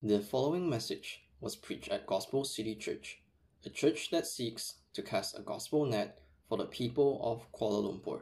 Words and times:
The 0.00 0.20
following 0.20 0.70
message 0.70 1.22
was 1.40 1.56
preached 1.56 1.88
at 1.88 2.06
Gospel 2.06 2.44
City 2.44 2.76
Church, 2.76 3.18
a 3.66 3.68
church 3.68 4.10
that 4.12 4.28
seeks 4.28 4.74
to 4.92 5.02
cast 5.02 5.36
a 5.36 5.42
gospel 5.42 5.84
net 5.86 6.20
for 6.48 6.56
the 6.56 6.66
people 6.66 7.20
of 7.20 7.50
Kuala 7.50 7.82
Lumpur. 7.82 8.20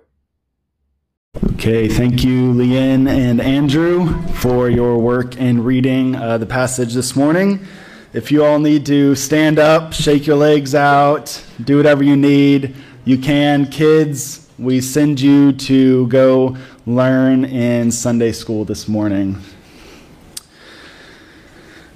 Okay, 1.53 1.87
thank 1.87 2.25
you, 2.25 2.54
Leanne 2.54 3.07
and 3.07 3.43
Andrew, 3.43 4.23
for 4.37 4.71
your 4.71 4.97
work 4.97 5.37
in 5.37 5.62
reading 5.62 6.17
uh, 6.17 6.39
the 6.39 6.47
passage 6.47 6.95
this 6.95 7.15
morning. 7.15 7.66
If 8.14 8.32
you 8.32 8.43
all 8.43 8.58
need 8.58 8.86
to 8.86 9.14
stand 9.14 9.58
up, 9.58 9.93
shake 9.93 10.27
your 10.27 10.36
legs 10.36 10.74
out, 10.74 11.45
do 11.62 11.77
whatever 11.77 12.02
you 12.02 12.16
need, 12.16 12.74
you 13.04 13.18
can. 13.18 13.66
Kids, 13.66 14.48
we 14.58 14.80
send 14.80 15.20
you 15.20 15.52
to 15.52 16.06
go 16.06 16.56
learn 16.86 17.45
in 17.45 17.90
Sunday 17.90 18.32
school 18.32 18.64
this 18.64 18.88
morning. 18.88 19.36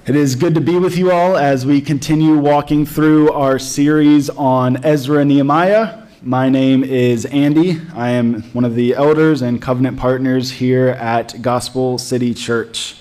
It 0.03 0.15
is 0.15 0.35
good 0.35 0.55
to 0.55 0.61
be 0.61 0.79
with 0.79 0.97
you 0.97 1.11
all 1.11 1.37
as 1.37 1.63
we 1.63 1.79
continue 1.79 2.35
walking 2.35 2.87
through 2.87 3.31
our 3.33 3.59
series 3.59 4.31
on 4.31 4.83
Ezra 4.83 5.23
Nehemiah. 5.23 6.07
My 6.23 6.49
name 6.49 6.83
is 6.83 7.27
Andy. 7.27 7.79
I 7.93 8.09
am 8.09 8.41
one 8.53 8.65
of 8.65 8.73
the 8.73 8.95
elders 8.95 9.43
and 9.43 9.61
covenant 9.61 9.99
partners 9.99 10.53
here 10.53 10.87
at 10.87 11.43
Gospel 11.43 11.99
City 11.99 12.33
Church. 12.33 12.95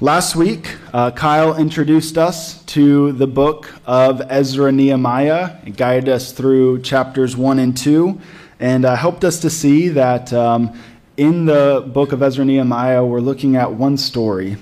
Last 0.00 0.34
week, 0.34 0.76
uh, 0.92 1.12
Kyle 1.12 1.56
introduced 1.56 2.18
us 2.18 2.64
to 2.64 3.12
the 3.12 3.28
book 3.28 3.72
of 3.86 4.22
Ezra 4.28 4.72
Nehemiah, 4.72 5.58
and 5.64 5.76
guided 5.76 6.08
us 6.08 6.32
through 6.32 6.82
chapters 6.82 7.36
1 7.36 7.60
and 7.60 7.76
2, 7.76 8.20
and 8.58 8.84
uh, 8.84 8.96
helped 8.96 9.22
us 9.22 9.38
to 9.38 9.48
see 9.48 9.88
that 9.90 10.32
um, 10.32 10.76
in 11.16 11.46
the 11.46 11.88
book 11.94 12.10
of 12.10 12.24
Ezra 12.24 12.44
Nehemiah, 12.44 13.04
we're 13.04 13.20
looking 13.20 13.54
at 13.54 13.72
one 13.72 13.96
story 13.96 14.56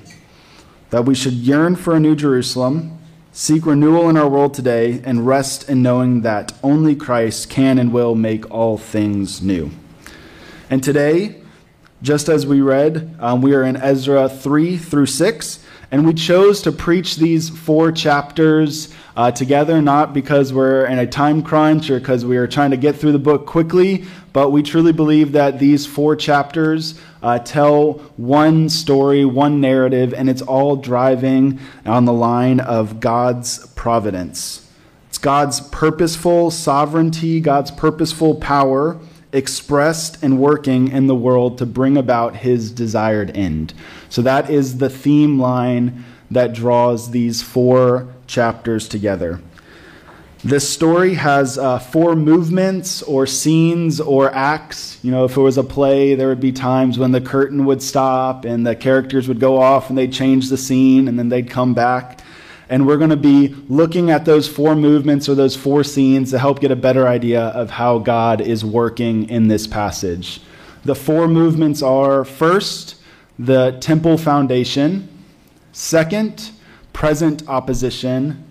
that 0.90 1.04
we 1.04 1.14
should 1.14 1.32
yearn 1.32 1.76
for 1.76 1.94
a 1.94 2.00
new 2.00 2.14
Jerusalem, 2.14 2.98
seek 3.32 3.64
renewal 3.64 4.08
in 4.10 4.16
our 4.16 4.28
world 4.28 4.54
today, 4.54 5.00
and 5.04 5.26
rest 5.26 5.68
in 5.68 5.82
knowing 5.82 6.22
that 6.22 6.52
only 6.62 6.94
Christ 6.94 7.48
can 7.48 7.78
and 7.78 7.92
will 7.92 8.14
make 8.14 8.50
all 8.50 8.76
things 8.76 9.40
new. 9.40 9.70
And 10.68 10.82
today, 10.82 11.39
just 12.02 12.28
as 12.28 12.46
we 12.46 12.62
read, 12.62 13.14
um, 13.20 13.42
we 13.42 13.54
are 13.54 13.62
in 13.62 13.76
Ezra 13.76 14.28
3 14.28 14.78
through 14.78 15.06
6, 15.06 15.64
and 15.90 16.06
we 16.06 16.14
chose 16.14 16.62
to 16.62 16.72
preach 16.72 17.16
these 17.16 17.50
four 17.50 17.92
chapters 17.92 18.94
uh, 19.16 19.30
together, 19.30 19.82
not 19.82 20.14
because 20.14 20.52
we're 20.52 20.86
in 20.86 20.98
a 20.98 21.06
time 21.06 21.42
crunch 21.42 21.90
or 21.90 21.98
because 21.98 22.24
we 22.24 22.38
are 22.38 22.46
trying 22.46 22.70
to 22.70 22.78
get 22.78 22.96
through 22.96 23.12
the 23.12 23.18
book 23.18 23.44
quickly, 23.44 24.06
but 24.32 24.50
we 24.50 24.62
truly 24.62 24.92
believe 24.92 25.32
that 25.32 25.58
these 25.58 25.84
four 25.86 26.16
chapters 26.16 26.98
uh, 27.22 27.38
tell 27.38 27.94
one 28.16 28.70
story, 28.70 29.26
one 29.26 29.60
narrative, 29.60 30.14
and 30.14 30.30
it's 30.30 30.42
all 30.42 30.76
driving 30.76 31.58
on 31.84 32.06
the 32.06 32.12
line 32.12 32.60
of 32.60 33.00
God's 33.00 33.66
providence. 33.74 34.66
It's 35.08 35.18
God's 35.18 35.60
purposeful 35.60 36.50
sovereignty, 36.50 37.40
God's 37.40 37.72
purposeful 37.72 38.36
power 38.36 38.98
expressed 39.32 40.22
and 40.22 40.38
working 40.38 40.88
in 40.88 41.06
the 41.06 41.14
world 41.14 41.58
to 41.58 41.66
bring 41.66 41.96
about 41.96 42.36
his 42.36 42.70
desired 42.70 43.36
end. 43.36 43.72
So 44.08 44.22
that 44.22 44.50
is 44.50 44.78
the 44.78 44.90
theme 44.90 45.38
line 45.38 46.04
that 46.30 46.52
draws 46.52 47.10
these 47.10 47.42
four 47.42 48.08
chapters 48.26 48.88
together. 48.88 49.40
This 50.42 50.66
story 50.66 51.14
has 51.14 51.58
uh, 51.58 51.78
four 51.78 52.16
movements 52.16 53.02
or 53.02 53.26
scenes 53.26 54.00
or 54.00 54.34
acts. 54.34 54.98
You 55.02 55.10
know, 55.10 55.26
if 55.26 55.36
it 55.36 55.40
was 55.40 55.58
a 55.58 55.62
play, 55.62 56.14
there 56.14 56.28
would 56.28 56.40
be 56.40 56.52
times 56.52 56.98
when 56.98 57.12
the 57.12 57.20
curtain 57.20 57.66
would 57.66 57.82
stop 57.82 58.46
and 58.46 58.66
the 58.66 58.74
characters 58.74 59.28
would 59.28 59.38
go 59.38 59.60
off 59.60 59.90
and 59.90 59.98
they'd 59.98 60.12
change 60.12 60.48
the 60.48 60.56
scene 60.56 61.08
and 61.08 61.18
then 61.18 61.28
they'd 61.28 61.50
come 61.50 61.74
back. 61.74 62.20
And 62.70 62.86
we're 62.86 62.96
going 62.96 63.10
to 63.10 63.16
be 63.16 63.48
looking 63.68 64.10
at 64.10 64.24
those 64.24 64.48
four 64.48 64.76
movements 64.76 65.28
or 65.28 65.34
those 65.34 65.56
four 65.56 65.84
scenes 65.84 66.30
to 66.30 66.38
help 66.38 66.60
get 66.60 66.70
a 66.70 66.76
better 66.76 67.06
idea 67.06 67.46
of 67.48 67.68
how 67.68 67.98
God 67.98 68.40
is 68.40 68.64
working 68.64 69.28
in 69.28 69.48
this 69.48 69.66
passage. 69.66 70.40
The 70.84 70.94
four 70.94 71.28
movements 71.28 71.82
are 71.82 72.24
first, 72.24 72.94
the 73.38 73.76
temple 73.80 74.16
foundation, 74.16 75.08
second, 75.72 76.52
present 76.92 77.46
opposition, 77.48 78.44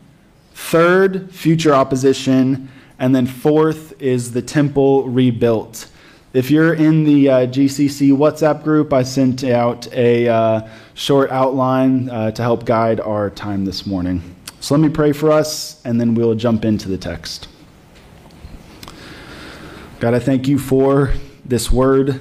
third, 0.53 1.31
future 1.31 1.73
opposition, 1.73 2.69
and 2.99 3.15
then 3.15 3.25
fourth 3.25 3.99
is 4.01 4.33
the 4.33 4.41
temple 4.41 5.07
rebuilt. 5.07 5.89
If 6.31 6.51
you're 6.51 6.75
in 6.75 7.05
the 7.05 7.27
uh, 7.27 7.47
GCC 7.47 8.11
WhatsApp 8.15 8.63
group, 8.63 8.93
I 8.93 9.01
sent 9.01 9.43
out 9.43 9.91
a 9.91 10.27
uh, 10.27 10.69
short 10.93 11.31
outline 11.31 12.07
uh, 12.07 12.29
to 12.29 12.43
help 12.43 12.65
guide 12.65 12.99
our 12.99 13.31
time 13.31 13.65
this 13.65 13.87
morning. 13.87 14.21
So 14.59 14.75
let 14.75 14.81
me 14.81 14.89
pray 14.89 15.11
for 15.11 15.31
us, 15.31 15.83
and 15.85 15.99
then 15.99 16.13
we'll 16.13 16.35
jump 16.35 16.65
into 16.65 16.87
the 16.87 16.99
text. 16.99 17.47
God, 19.99 20.13
I 20.13 20.19
thank 20.19 20.47
you 20.47 20.59
for 20.59 21.13
this 21.45 21.71
word. 21.71 22.19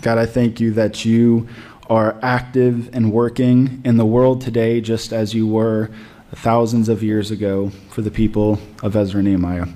God, 0.00 0.16
I 0.16 0.24
thank 0.24 0.58
you 0.58 0.70
that 0.72 1.04
you 1.04 1.46
are 1.90 2.18
active 2.22 2.88
and 2.94 3.12
working 3.12 3.82
in 3.84 3.98
the 3.98 4.06
world 4.06 4.40
today, 4.40 4.80
just 4.80 5.12
as 5.12 5.34
you 5.34 5.46
were 5.46 5.90
thousands 6.32 6.88
of 6.88 7.02
years 7.02 7.30
ago 7.30 7.68
for 7.90 8.00
the 8.00 8.10
people 8.10 8.58
of 8.82 8.96
Ezra 8.96 9.18
and 9.18 9.28
Nehemiah. 9.28 9.66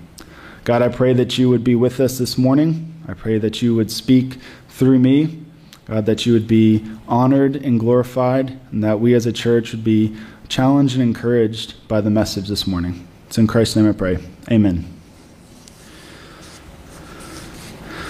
God, 0.64 0.80
I 0.80 0.88
pray 0.88 1.12
that 1.12 1.36
you 1.36 1.50
would 1.50 1.64
be 1.64 1.74
with 1.74 2.00
us 2.00 2.16
this 2.16 2.38
morning. 2.38 2.87
I 3.08 3.14
pray 3.14 3.38
that 3.38 3.62
you 3.62 3.74
would 3.74 3.90
speak 3.90 4.36
through 4.68 4.98
me. 4.98 5.42
God, 5.86 6.04
that 6.04 6.26
you 6.26 6.34
would 6.34 6.46
be 6.46 6.84
honored 7.08 7.56
and 7.56 7.80
glorified, 7.80 8.60
and 8.70 8.84
that 8.84 9.00
we 9.00 9.14
as 9.14 9.24
a 9.24 9.32
church 9.32 9.72
would 9.72 9.82
be 9.82 10.14
challenged 10.48 10.94
and 10.94 11.02
encouraged 11.02 11.88
by 11.88 12.02
the 12.02 12.10
message 12.10 12.48
this 12.48 12.66
morning. 12.66 13.08
It's 13.26 13.38
in 13.38 13.46
Christ's 13.46 13.76
name 13.76 13.88
I 13.88 13.92
pray. 13.92 14.18
Amen. 14.50 14.84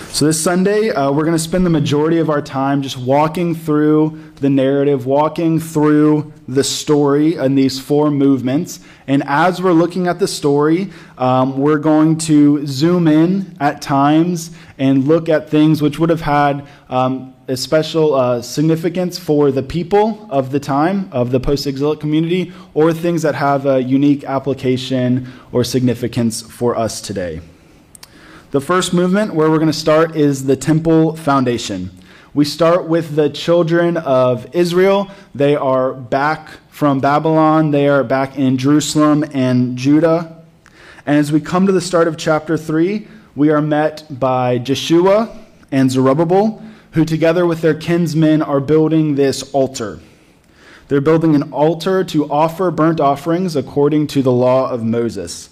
So, 0.09 0.27
this 0.27 0.43
Sunday, 0.43 0.91
uh, 0.91 1.13
we're 1.13 1.23
going 1.23 1.37
to 1.37 1.39
spend 1.39 1.65
the 1.65 1.71
majority 1.71 2.19
of 2.19 2.29
our 2.29 2.43
time 2.43 2.83
just 2.83 2.97
walking 2.97 3.55
through 3.55 4.33
the 4.37 4.51
narrative, 4.51 5.07
walking 5.07 5.61
through 5.61 6.33
the 6.49 6.65
story 6.65 7.35
and 7.35 7.57
these 7.57 7.79
four 7.79 8.11
movements. 8.11 8.81
And 9.07 9.23
as 9.27 9.61
we're 9.61 9.73
looking 9.73 10.09
at 10.09 10.19
the 10.19 10.27
story, 10.27 10.91
um, 11.19 11.59
we're 11.59 11.79
going 11.79 12.17
to 12.19 12.67
zoom 12.67 13.07
in 13.07 13.55
at 13.61 13.83
times 13.83 14.51
and 14.79 15.07
look 15.07 15.29
at 15.29 15.51
things 15.51 15.83
which 15.83 15.99
would 15.99 16.09
have 16.09 16.23
had 16.23 16.67
um, 16.89 17.35
a 17.49 17.57
special 17.57 18.15
uh, 18.15 18.41
significance 18.41 19.19
for 19.19 19.51
the 19.53 19.63
people 19.63 20.27
of 20.31 20.51
the 20.51 20.61
time, 20.61 21.11
of 21.13 21.33
the 21.33 21.41
post 21.41 21.67
exilic 21.67 22.01
community, 22.01 22.53
or 22.73 22.95
things 22.95 23.23
that 23.23 23.35
have 23.35 23.67
a 23.67 23.83
unique 23.83 24.25
application 24.25 25.31
or 25.53 25.65
significance 25.65 26.41
for 26.41 26.77
us 26.77 27.03
today. 27.03 27.43
The 28.53 28.61
first 28.63 28.95
movement 28.95 29.35
where 29.35 29.51
we're 29.51 29.59
going 29.59 29.67
to 29.67 29.75
start 29.75 30.17
is 30.17 30.47
the 30.47 30.57
temple 30.57 31.15
foundation. 31.15 31.91
We 32.35 32.45
start 32.45 32.87
with 32.87 33.17
the 33.17 33.31
children 33.31 33.97
of 33.97 34.55
Israel. 34.55 35.11
They 35.35 35.57
are 35.57 35.95
back 35.95 36.51
from 36.69 37.01
Babylon, 37.01 37.71
they 37.71 37.89
are 37.89 38.05
back 38.05 38.37
in 38.37 38.59
Jerusalem 38.59 39.25
and 39.33 39.79
Judah. 39.79 40.45
And 41.07 41.17
as 41.17 41.33
we 41.33 41.41
come 41.41 41.67
to 41.67 41.73
the 41.73 41.81
start 41.81 42.07
of 42.07 42.19
chapter 42.19 42.59
3, 42.59 43.09
we 43.35 43.49
are 43.49 43.63
met 43.63 44.05
by 44.11 44.59
Jeshua 44.59 45.37
and 45.73 45.91
Zerubbabel, 45.91 46.63
who 46.93 47.07
together 47.07 47.47
with 47.47 47.63
their 47.63 47.75
kinsmen 47.75 48.43
are 48.43 48.61
building 48.61 49.15
this 49.15 49.43
altar. 49.55 49.99
They're 50.89 51.01
building 51.01 51.35
an 51.35 51.51
altar 51.51 52.05
to 52.05 52.31
offer 52.31 52.71
burnt 52.71 53.01
offerings 53.01 53.57
according 53.57 54.07
to 54.09 54.23
the 54.23 54.33
law 54.33 54.71
of 54.71 54.85
Moses. 54.85 55.49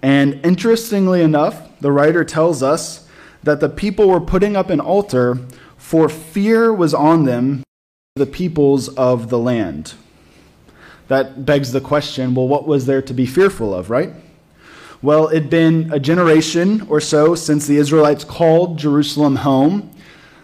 And 0.00 0.44
interestingly 0.44 1.20
enough, 1.20 1.78
the 1.80 1.92
writer 1.92 2.24
tells 2.24 2.62
us 2.62 3.06
that 3.42 3.60
the 3.60 3.68
people 3.68 4.08
were 4.08 4.20
putting 4.20 4.56
up 4.56 4.70
an 4.70 4.80
altar 4.80 5.38
for 5.86 6.08
fear 6.08 6.72
was 6.72 6.92
on 6.92 7.26
them, 7.26 7.62
the 8.16 8.26
peoples 8.26 8.88
of 8.96 9.30
the 9.30 9.38
land. 9.38 9.94
That 11.06 11.46
begs 11.46 11.70
the 11.70 11.80
question 11.80 12.34
well, 12.34 12.48
what 12.48 12.66
was 12.66 12.86
there 12.86 13.00
to 13.02 13.14
be 13.14 13.24
fearful 13.24 13.72
of, 13.72 13.88
right? 13.88 14.10
Well, 15.00 15.28
it'd 15.28 15.48
been 15.48 15.92
a 15.92 16.00
generation 16.00 16.84
or 16.90 17.00
so 17.00 17.36
since 17.36 17.68
the 17.68 17.76
Israelites 17.76 18.24
called 18.24 18.80
Jerusalem 18.80 19.36
home. 19.36 19.94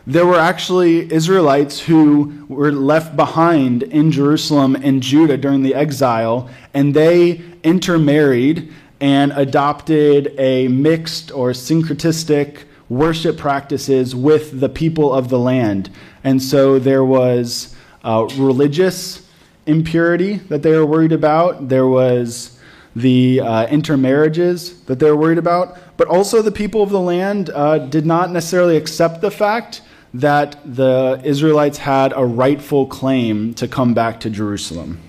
There 0.07 0.27
were 0.27 0.39
actually 0.39 1.13
Israelites 1.13 1.81
who 1.81 2.47
were 2.49 2.71
left 2.71 3.17
behind 3.17 3.83
in 3.83 4.13
Jerusalem 4.13 4.77
and 4.77 5.03
Judah 5.03 5.37
during 5.37 5.65
the 5.65 5.75
exile, 5.75 6.49
and 6.73 6.95
they 6.95 7.43
intermarried 7.65 8.73
and 9.01 9.33
adopted 9.33 10.39
a 10.39 10.69
mixed 10.69 11.33
or 11.33 11.51
syncretistic 11.51 12.59
worship 12.93 13.39
practices 13.39 14.15
with 14.15 14.61
the 14.61 14.69
people 14.69 15.13
of 15.13 15.31
the 15.31 15.39
land. 15.39 15.89
And 16.23 16.43
so 16.43 16.79
there 16.79 17.05
was 17.05 17.75
uh, 18.05 18.29
religious 18.37 19.27
impurity 19.65 20.35
that 20.35 20.63
they 20.63 20.73
were 20.73 20.85
worried 20.85 21.13
about, 21.13 21.69
there 21.69 21.87
was 21.87 22.59
the 22.95 23.41
uh, 23.41 23.67
intermarriages 23.69 24.83
that 24.83 24.99
they 24.99 25.11
were 25.11 25.17
worried 25.17 25.39
about, 25.39 25.79
but 25.97 26.07
also 26.07 26.43
the 26.43 26.53
people 26.53 26.83
of 26.83 26.91
the 26.91 27.01
land 27.01 27.49
uh, 27.51 27.79
did 27.79 28.05
not 28.05 28.31
necessarily 28.31 28.77
accept 28.77 29.23
the 29.23 29.31
fact 29.31 29.81
that 30.13 30.59
the 30.67 31.19
Israelites 31.25 31.79
had 31.79 32.13
a 32.15 32.25
rightful 32.25 32.87
claim 32.87 33.55
to 33.55 33.67
come 33.67 33.95
back 33.95 34.21
to 34.21 34.29
Jerusalem. 34.29 35.01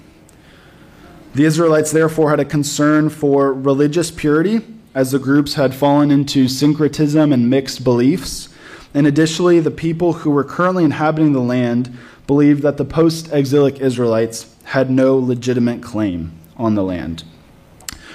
The 1.36 1.44
Israelites 1.44 1.92
therefore 1.92 2.30
had 2.30 2.40
a 2.40 2.46
concern 2.46 3.10
for 3.10 3.52
religious 3.52 4.10
purity, 4.10 4.62
as 4.96 5.12
the 5.12 5.20
groups 5.20 5.56
had 5.56 5.74
fallen 5.74 6.12
into 6.12 6.48
syncretism 6.48 7.32
and 7.34 7.50
mixed 7.50 7.84
beliefs. 7.84 8.50
And 8.94 9.08
additionally, 9.08 9.60
the 9.60 9.72
people 9.72 10.14
who 10.14 10.32
were 10.32 10.44
currently 10.44 10.84
inhabiting 10.84 11.34
the 11.34 11.42
land 11.42 11.96
believed 12.28 12.62
that 12.62 12.78
the 12.78 12.86
post 12.86 13.32
exilic 13.32 13.80
Israelites 13.80 14.56
had 14.66 14.90
no 14.90 15.18
legitimate 15.18 15.82
claim 15.82 16.32
on 16.58 16.76
the 16.76 16.84
land. 16.84 17.24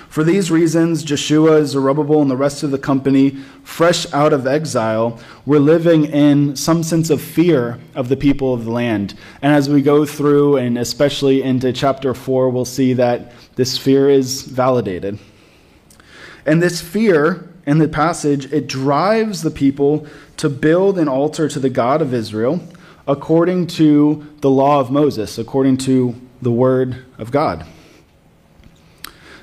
For 0.08 0.25
these 0.25 0.50
reasons, 0.50 1.04
Joshua, 1.04 1.66
Zerubbabel, 1.66 2.22
and 2.22 2.30
the 2.30 2.36
rest 2.36 2.62
of 2.62 2.70
the 2.70 2.78
company, 2.78 3.36
fresh 3.62 4.10
out 4.12 4.32
of 4.32 4.46
exile, 4.46 5.20
were 5.44 5.60
living 5.60 6.06
in 6.06 6.56
some 6.56 6.82
sense 6.82 7.10
of 7.10 7.20
fear 7.20 7.78
of 7.94 8.08
the 8.08 8.16
people 8.16 8.54
of 8.54 8.64
the 8.64 8.70
land. 8.70 9.14
And 9.42 9.54
as 9.54 9.69
we 9.69 9.82
go 9.82 10.06
through, 10.06 10.56
and 10.56 10.78
especially 10.78 11.42
into 11.42 11.72
chapter 11.75 12.14
4, 12.14 12.48
we'll 12.48 12.64
see 12.64 12.94
that 12.94 13.32
this 13.56 13.76
fear 13.76 14.08
is 14.08 14.42
validated. 14.42 15.19
And 16.48 16.62
this 16.62 16.80
fear 16.80 17.46
in 17.66 17.76
the 17.76 17.88
passage, 17.88 18.50
it 18.50 18.66
drives 18.66 19.42
the 19.42 19.50
people 19.50 20.06
to 20.38 20.48
build 20.48 20.98
an 20.98 21.06
altar 21.06 21.46
to 21.46 21.60
the 21.60 21.68
God 21.68 22.00
of 22.00 22.14
Israel 22.14 22.62
according 23.06 23.66
to 23.66 24.26
the 24.40 24.48
law 24.48 24.80
of 24.80 24.90
Moses, 24.90 25.36
according 25.36 25.76
to 25.78 26.18
the 26.40 26.50
word 26.50 27.04
of 27.18 27.30
God. 27.30 27.66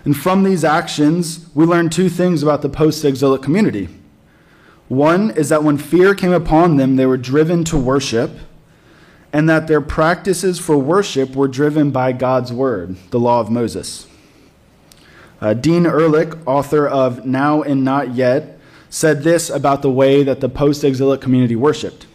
And 0.03 0.17
from 0.17 0.43
these 0.43 0.63
actions, 0.63 1.47
we 1.53 1.65
learn 1.65 1.91
two 1.91 2.09
things 2.09 2.41
about 2.41 2.63
the 2.63 2.69
post 2.69 3.05
exilic 3.05 3.43
community. 3.43 3.87
One 4.87 5.29
is 5.29 5.49
that 5.49 5.63
when 5.63 5.77
fear 5.77 6.15
came 6.15 6.33
upon 6.33 6.77
them, 6.77 6.95
they 6.95 7.05
were 7.05 7.17
driven 7.17 7.63
to 7.65 7.77
worship, 7.77 8.31
and 9.31 9.47
that 9.47 9.67
their 9.67 9.81
practices 9.81 10.57
for 10.57 10.77
worship 10.77 11.35
were 11.35 11.47
driven 11.47 11.91
by 11.91 12.13
God's 12.13 12.51
word, 12.51 12.95
the 13.11 13.19
law 13.19 13.41
of 13.41 13.51
Moses. 13.51 14.07
Uh, 15.41 15.53
Dean 15.53 15.85
Ulrich, 15.85 16.33
author 16.45 16.87
of 16.87 17.25
Now 17.25 17.61
and 17.61 17.83
Not 17.83 18.15
Yet, 18.15 18.59
said 18.89 19.23
this 19.23 19.49
about 19.49 19.81
the 19.81 19.91
way 19.91 20.23
that 20.23 20.39
the 20.39 20.49
post 20.49 20.83
exilic 20.83 21.21
community 21.21 21.55
worshiped 21.55 22.05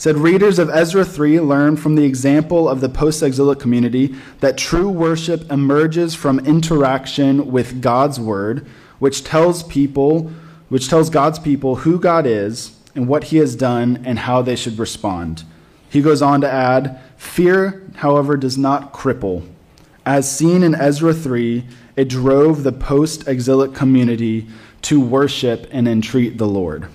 said 0.00 0.16
readers 0.16 0.58
of 0.58 0.70
Ezra 0.70 1.04
3 1.04 1.40
learn 1.40 1.76
from 1.76 1.94
the 1.94 2.06
example 2.06 2.66
of 2.66 2.80
the 2.80 2.88
post 2.88 3.22
exilic 3.22 3.58
community 3.58 4.14
that 4.38 4.56
true 4.56 4.88
worship 4.88 5.52
emerges 5.52 6.14
from 6.14 6.38
interaction 6.46 7.52
with 7.52 7.82
God's 7.82 8.18
word, 8.18 8.66
which 8.98 9.22
tells 9.22 9.62
people, 9.64 10.32
which 10.70 10.88
tells 10.88 11.10
God's 11.10 11.38
people 11.38 11.76
who 11.76 11.98
God 11.98 12.24
is 12.24 12.74
and 12.94 13.08
what 13.08 13.24
he 13.24 13.36
has 13.36 13.54
done 13.54 14.02
and 14.06 14.20
how 14.20 14.40
they 14.40 14.56
should 14.56 14.78
respond. 14.78 15.44
He 15.90 16.00
goes 16.00 16.22
on 16.22 16.40
to 16.40 16.50
add, 16.50 16.98
fear, 17.18 17.86
however, 17.96 18.38
does 18.38 18.56
not 18.56 18.94
cripple. 18.94 19.46
As 20.06 20.34
seen 20.34 20.62
in 20.62 20.74
Ezra 20.74 21.12
3, 21.12 21.66
it 22.00 22.08
drove 22.08 22.62
the 22.62 22.72
post 22.72 23.28
exilic 23.28 23.74
community 23.74 24.46
to 24.80 24.98
worship 24.98 25.68
and 25.70 25.86
entreat 25.86 26.38
the 26.38 26.46
Lord. 26.46 26.88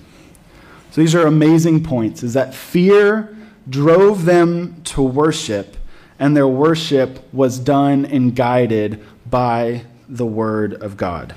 So 0.89 0.99
these 0.99 1.13
are 1.13 1.27
amazing 1.27 1.83
points 1.83 2.23
is 2.23 2.33
that 2.33 2.55
fear 2.55 3.37
drove 3.69 4.25
them 4.25 4.81
to 4.85 5.03
worship 5.03 5.77
and 6.17 6.35
their 6.35 6.47
worship 6.47 7.31
was 7.31 7.59
done 7.59 8.07
and 8.07 8.35
guided 8.35 9.05
by 9.29 9.83
the 10.09 10.25
word 10.25 10.73
of 10.73 10.97
God. 10.97 11.35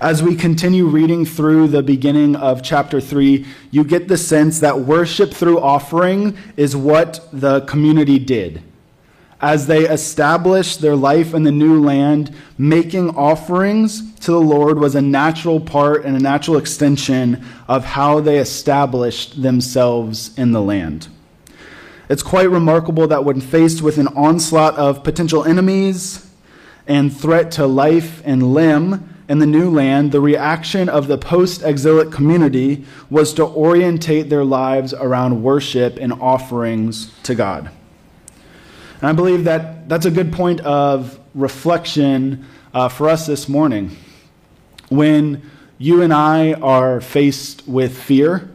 As 0.00 0.22
we 0.22 0.34
continue 0.34 0.86
reading 0.86 1.26
through 1.26 1.68
the 1.68 1.82
beginning 1.82 2.36
of 2.36 2.62
chapter 2.62 3.02
3, 3.02 3.44
you 3.70 3.84
get 3.84 4.08
the 4.08 4.16
sense 4.16 4.60
that 4.60 4.80
worship 4.80 5.34
through 5.34 5.60
offering 5.60 6.38
is 6.56 6.74
what 6.74 7.28
the 7.34 7.60
community 7.66 8.18
did 8.18 8.62
as 9.40 9.66
they 9.66 9.88
established 9.88 10.80
their 10.80 10.96
life 10.96 11.32
in 11.32 11.44
the 11.44 11.52
new 11.52 11.82
land, 11.82 12.34
making 12.58 13.10
offerings 13.16 14.14
to 14.20 14.30
the 14.30 14.40
Lord 14.40 14.78
was 14.78 14.94
a 14.94 15.00
natural 15.00 15.60
part 15.60 16.04
and 16.04 16.14
a 16.14 16.20
natural 16.20 16.58
extension 16.58 17.42
of 17.66 17.84
how 17.84 18.20
they 18.20 18.38
established 18.38 19.40
themselves 19.40 20.36
in 20.36 20.52
the 20.52 20.60
land. 20.60 21.08
It's 22.10 22.22
quite 22.22 22.50
remarkable 22.50 23.06
that 23.06 23.24
when 23.24 23.40
faced 23.40 23.82
with 23.82 23.96
an 23.96 24.08
onslaught 24.08 24.74
of 24.76 25.04
potential 25.04 25.44
enemies 25.44 26.28
and 26.86 27.16
threat 27.16 27.52
to 27.52 27.66
life 27.66 28.20
and 28.24 28.52
limb 28.52 29.08
in 29.28 29.38
the 29.38 29.46
new 29.46 29.70
land, 29.70 30.10
the 30.10 30.20
reaction 30.20 30.88
of 30.88 31.06
the 31.06 31.16
post 31.16 31.62
exilic 31.62 32.10
community 32.10 32.84
was 33.08 33.32
to 33.34 33.44
orientate 33.44 34.28
their 34.28 34.44
lives 34.44 34.92
around 34.92 35.42
worship 35.42 35.96
and 36.00 36.12
offerings 36.14 37.12
to 37.22 37.34
God. 37.36 37.70
And 39.00 39.08
I 39.08 39.12
believe 39.12 39.44
that 39.44 39.88
that's 39.88 40.04
a 40.04 40.10
good 40.10 40.32
point 40.32 40.60
of 40.60 41.18
reflection 41.34 42.44
uh, 42.74 42.88
for 42.88 43.08
us 43.08 43.26
this 43.26 43.48
morning. 43.48 43.96
When 44.90 45.50
you 45.78 46.02
and 46.02 46.12
I 46.12 46.52
are 46.54 47.00
faced 47.00 47.66
with 47.66 47.96
fear, 47.96 48.50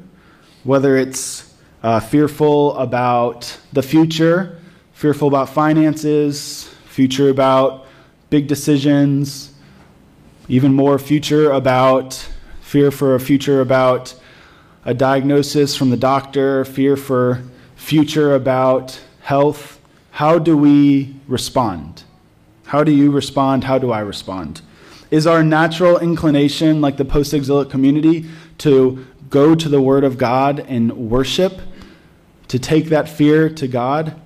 whether 0.64 0.98
it's 0.98 1.52
uh, 1.82 2.00
fearful 2.00 2.78
about 2.78 3.58
the 3.74 3.82
future, 3.82 4.60
fearful 4.94 5.28
about 5.28 5.50
finances, 5.50 6.70
future 6.86 7.30
about 7.30 7.88
big 8.30 8.48
decisions, 8.48 9.52
even 10.48 10.74
more 10.74 11.00
future 11.00 11.52
about 11.52 12.14
fear 12.62 12.92
for 12.92 13.16
a 13.16 13.20
future 13.20 13.62
about 13.62 14.14
a 14.86 14.94
diagnosis 14.94 15.76
from 15.76 15.90
the 15.90 15.98
doctor, 15.98 16.64
fear 16.66 16.96
for 16.96 17.44
future 17.76 18.36
about 18.36 19.00
health, 19.22 19.75
how 20.16 20.40
do 20.40 20.56
we 20.56 21.14
respond? 21.28 22.06
How 22.68 22.86
do 22.86 22.92
you 22.94 23.12
respond? 23.12 23.66
How 23.66 23.78
do 23.78 23.92
I 23.92 24.00
respond? 24.00 24.62
Is 25.12 25.28
our 25.28 25.44
natural 25.44 26.00
inclination, 26.00 26.80
like 26.80 26.96
the 26.96 27.04
post 27.04 27.34
exilic 27.34 27.70
community, 27.70 28.24
to 28.60 29.06
go 29.30 29.56
to 29.56 29.68
the 29.68 29.82
Word 29.82 30.06
of 30.06 30.18
God 30.18 30.62
and 30.70 31.10
worship, 31.10 31.60
to 32.48 32.58
take 32.58 32.86
that 32.86 33.10
fear 33.10 33.50
to 33.50 33.68
God? 33.68 34.18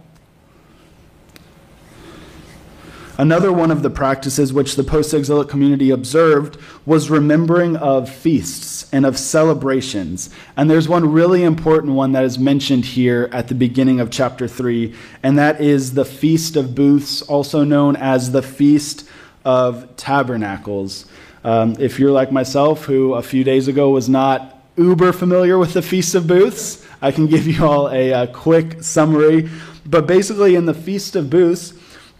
Another 3.19 3.51
one 3.51 3.69
of 3.69 3.83
the 3.83 3.89
practices 3.89 4.53
which 4.53 4.77
the 4.77 4.83
post 4.83 5.13
exilic 5.13 5.49
community 5.49 5.89
observed 5.89 6.57
was 6.85 7.09
remembering 7.09 7.75
of 7.75 8.09
feasts 8.09 8.87
and 8.93 9.05
of 9.05 9.17
celebrations. 9.17 10.29
And 10.55 10.71
there's 10.71 10.87
one 10.87 11.11
really 11.11 11.43
important 11.43 11.95
one 11.95 12.13
that 12.13 12.23
is 12.23 12.39
mentioned 12.39 12.85
here 12.85 13.27
at 13.33 13.49
the 13.49 13.55
beginning 13.55 13.99
of 13.99 14.09
chapter 14.09 14.47
3, 14.47 14.95
and 15.21 15.37
that 15.37 15.59
is 15.59 15.95
the 15.95 16.05
Feast 16.05 16.55
of 16.55 16.73
Booths, 16.73 17.21
also 17.23 17.65
known 17.65 17.97
as 17.97 18.31
the 18.31 18.41
Feast 18.41 19.05
of 19.43 19.97
Tabernacles. 19.97 21.05
Um, 21.43 21.75
if 21.77 21.99
you're 21.99 22.11
like 22.11 22.31
myself, 22.31 22.85
who 22.85 23.15
a 23.15 23.21
few 23.21 23.43
days 23.43 23.67
ago 23.67 23.89
was 23.89 24.07
not 24.07 24.63
uber 24.77 25.11
familiar 25.11 25.57
with 25.57 25.73
the 25.73 25.81
Feast 25.81 26.15
of 26.15 26.25
Booths, 26.25 26.87
I 27.01 27.11
can 27.11 27.27
give 27.27 27.47
you 27.47 27.65
all 27.65 27.89
a, 27.89 28.11
a 28.11 28.27
quick 28.27 28.81
summary. 28.81 29.49
But 29.85 30.07
basically, 30.07 30.55
in 30.55 30.67
the 30.67 30.73
Feast 30.73 31.17
of 31.17 31.29
Booths, 31.29 31.73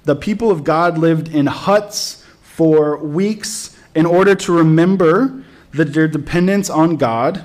the 0.10 0.16
people 0.16 0.50
of 0.50 0.64
God 0.64 0.98
lived 0.98 1.28
in 1.28 1.46
huts 1.46 2.26
for 2.42 2.98
weeks 2.98 3.78
in 3.94 4.08
order 4.08 4.34
to 4.34 4.52
remember 4.52 5.44
that 5.72 5.94
their 5.94 6.08
dependence 6.08 6.68
on 6.68 6.96
God 6.96 7.44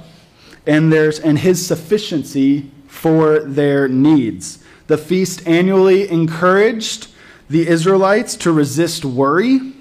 and, 0.66 0.90
there's, 0.90 1.21
and 1.21 1.40
his 1.40 1.66
sufficiency 1.66 2.71
for 2.87 3.40
their 3.40 3.87
needs. 3.87 4.64
The 4.87 4.97
feast 4.97 5.47
annually 5.47 6.09
encouraged 6.11 7.09
the 7.50 7.68
Israelites 7.68 8.35
to 8.37 8.50
resist 8.50 9.04
worry 9.04 9.75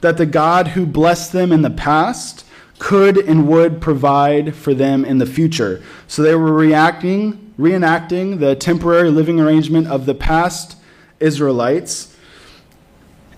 that 0.00 0.16
the 0.16 0.26
God 0.26 0.68
who 0.68 0.86
blessed 0.86 1.30
them 1.30 1.52
in 1.52 1.62
the 1.62 1.70
past 1.70 2.44
could 2.80 3.16
and 3.16 3.46
would 3.46 3.80
provide 3.80 4.56
for 4.56 4.74
them 4.74 5.04
in 5.04 5.18
the 5.18 5.26
future. 5.26 5.84
So 6.08 6.22
they 6.22 6.34
were 6.34 6.52
reacting, 6.52 7.54
reenacting 7.56 8.40
the 8.40 8.56
temporary 8.56 9.12
living 9.12 9.38
arrangement 9.38 9.86
of 9.86 10.04
the 10.04 10.16
past 10.16 10.74
Israelites. 11.20 12.14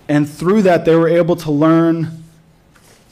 And 0.07 0.29
through 0.29 0.63
that, 0.63 0.85
they 0.85 0.95
were 0.95 1.07
able 1.07 1.35
to 1.37 1.51
learn 1.51 2.23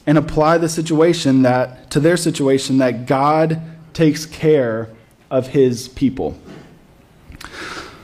and 0.06 0.18
apply 0.18 0.58
the 0.58 0.68
situation 0.68 1.42
that, 1.42 1.90
to 1.90 2.00
their 2.00 2.16
situation, 2.16 2.78
that 2.78 3.06
God 3.06 3.60
takes 3.92 4.26
care 4.26 4.88
of 5.30 5.48
his 5.48 5.88
people. 5.88 6.38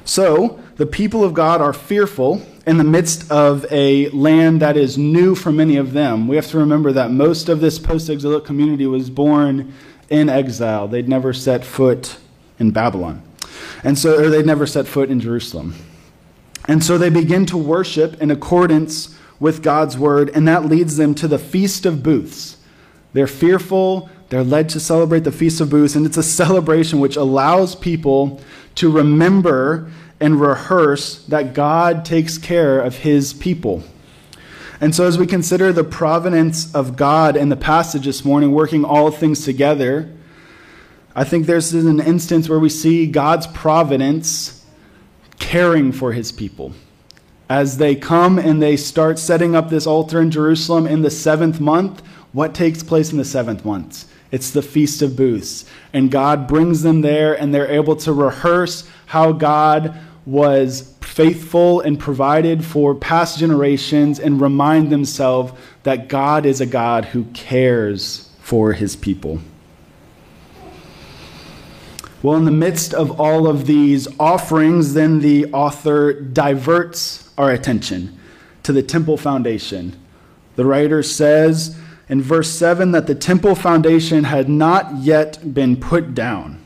So, 0.04 0.60
the 0.76 0.86
people 0.86 1.24
of 1.24 1.34
God 1.34 1.60
are 1.60 1.72
fearful 1.72 2.42
in 2.66 2.78
the 2.78 2.84
midst 2.84 3.30
of 3.30 3.64
a 3.70 4.08
land 4.10 4.60
that 4.60 4.76
is 4.76 4.98
new 4.98 5.34
for 5.34 5.50
many 5.50 5.76
of 5.76 5.92
them. 5.92 6.28
We 6.28 6.36
have 6.36 6.48
to 6.48 6.58
remember 6.58 6.92
that 6.92 7.10
most 7.10 7.48
of 7.48 7.60
this 7.60 7.78
post 7.78 8.10
exilic 8.10 8.44
community 8.44 8.86
was 8.86 9.08
born 9.08 9.72
in 10.08 10.28
exile. 10.28 10.86
They'd 10.86 11.08
never 11.08 11.32
set 11.32 11.64
foot 11.64 12.18
in 12.58 12.72
Babylon. 12.72 13.22
And 13.82 13.98
so, 13.98 14.18
or 14.18 14.30
they'd 14.30 14.46
never 14.46 14.66
set 14.66 14.86
foot 14.86 15.10
in 15.10 15.20
Jerusalem. 15.20 15.74
And 16.68 16.82
so 16.82 16.98
they 16.98 17.10
begin 17.10 17.46
to 17.46 17.56
worship 17.56 18.20
in 18.20 18.30
accordance 18.30 19.16
with 19.38 19.62
God's 19.62 19.98
word, 19.98 20.30
and 20.30 20.48
that 20.48 20.64
leads 20.64 20.96
them 20.96 21.14
to 21.16 21.28
the 21.28 21.38
Feast 21.38 21.86
of 21.86 22.02
Booths. 22.02 22.56
They're 23.12 23.26
fearful, 23.26 24.10
they're 24.28 24.44
led 24.44 24.68
to 24.70 24.80
celebrate 24.80 25.20
the 25.20 25.32
Feast 25.32 25.60
of 25.60 25.70
Booths, 25.70 25.94
and 25.94 26.04
it's 26.04 26.16
a 26.16 26.22
celebration 26.22 27.00
which 27.00 27.16
allows 27.16 27.74
people 27.74 28.40
to 28.76 28.90
remember 28.90 29.90
and 30.20 30.40
rehearse 30.40 31.24
that 31.26 31.54
God 31.54 32.04
takes 32.04 32.38
care 32.38 32.80
of 32.80 32.98
his 32.98 33.32
people. 33.32 33.84
And 34.80 34.94
so, 34.94 35.06
as 35.06 35.18
we 35.18 35.26
consider 35.26 35.72
the 35.72 35.84
providence 35.84 36.74
of 36.74 36.96
God 36.96 37.36
in 37.36 37.48
the 37.48 37.56
passage 37.56 38.04
this 38.04 38.24
morning, 38.24 38.52
working 38.52 38.84
all 38.84 39.10
things 39.10 39.44
together, 39.44 40.12
I 41.14 41.24
think 41.24 41.46
there's 41.46 41.72
an 41.72 42.00
instance 42.00 42.48
where 42.48 42.58
we 42.58 42.68
see 42.68 43.06
God's 43.06 43.46
providence 43.46 44.55
caring 45.38 45.92
for 45.92 46.12
his 46.12 46.32
people. 46.32 46.72
As 47.48 47.78
they 47.78 47.94
come 47.94 48.38
and 48.38 48.60
they 48.60 48.76
start 48.76 49.18
setting 49.18 49.54
up 49.54 49.70
this 49.70 49.86
altar 49.86 50.20
in 50.20 50.30
Jerusalem 50.30 50.86
in 50.86 51.02
the 51.02 51.10
seventh 51.10 51.60
month, 51.60 52.02
what 52.32 52.54
takes 52.54 52.82
place 52.82 53.12
in 53.12 53.18
the 53.18 53.24
seventh 53.24 53.64
month? 53.64 54.10
It's 54.32 54.50
the 54.50 54.62
Feast 54.62 55.02
of 55.02 55.16
Booths. 55.16 55.64
And 55.92 56.10
God 56.10 56.48
brings 56.48 56.82
them 56.82 57.00
there, 57.00 57.34
and 57.34 57.54
they're 57.54 57.70
able 57.70 57.96
to 57.96 58.12
rehearse 58.12 58.88
how 59.06 59.32
God 59.32 59.96
was 60.26 60.94
faithful 61.00 61.80
and 61.80 61.98
provided 61.98 62.64
for 62.64 62.94
past 62.94 63.38
generations 63.38 64.18
and 64.18 64.40
remind 64.40 64.90
themselves 64.90 65.52
that 65.84 66.08
God 66.08 66.44
is 66.44 66.60
a 66.60 66.66
God 66.66 67.06
who 67.06 67.24
cares 67.26 68.28
for 68.40 68.72
his 68.72 68.96
people. 68.96 69.40
Well, 72.22 72.36
in 72.36 72.44
the 72.44 72.50
midst 72.50 72.94
of 72.94 73.20
all 73.20 73.46
of 73.46 73.66
these 73.66 74.08
offerings, 74.18 74.94
then 74.94 75.20
the 75.20 75.46
author 75.52 76.12
diverts 76.12 77.30
our 77.36 77.50
attention 77.50 78.18
to 78.62 78.72
the 78.72 78.82
temple 78.82 79.16
foundation. 79.16 79.98
The 80.56 80.64
writer 80.64 81.02
says 81.02 81.78
in 82.08 82.22
verse 82.22 82.50
7 82.50 82.92
that 82.92 83.06
the 83.06 83.14
temple 83.14 83.54
foundation 83.54 84.24
had 84.24 84.48
not 84.48 84.96
yet 84.96 85.54
been 85.54 85.76
put 85.76 86.14
down. 86.14 86.64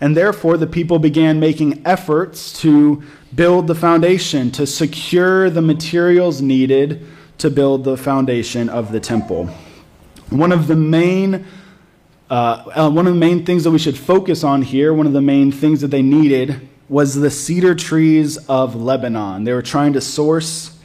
And 0.00 0.16
therefore, 0.16 0.56
the 0.56 0.66
people 0.66 0.98
began 0.98 1.40
making 1.40 1.82
efforts 1.86 2.58
to 2.60 3.02
build 3.34 3.66
the 3.66 3.74
foundation, 3.74 4.50
to 4.52 4.66
secure 4.66 5.50
the 5.50 5.62
materials 5.62 6.42
needed 6.42 7.06
to 7.38 7.50
build 7.50 7.84
the 7.84 7.96
foundation 7.96 8.68
of 8.68 8.92
the 8.92 9.00
temple. 9.00 9.46
One 10.30 10.52
of 10.52 10.66
the 10.66 10.76
main 10.76 11.46
uh, 12.30 12.90
one 12.90 13.06
of 13.06 13.14
the 13.14 13.20
main 13.20 13.44
things 13.44 13.64
that 13.64 13.70
we 13.70 13.78
should 13.78 13.98
focus 13.98 14.44
on 14.44 14.62
here, 14.62 14.92
one 14.92 15.06
of 15.06 15.12
the 15.12 15.20
main 15.20 15.52
things 15.52 15.80
that 15.80 15.88
they 15.88 16.02
needed, 16.02 16.68
was 16.88 17.14
the 17.14 17.30
cedar 17.30 17.74
trees 17.74 18.36
of 18.48 18.74
Lebanon. 18.74 19.44
They 19.44 19.52
were 19.52 19.62
trying 19.62 19.92
to 19.94 20.00
source 20.00 20.76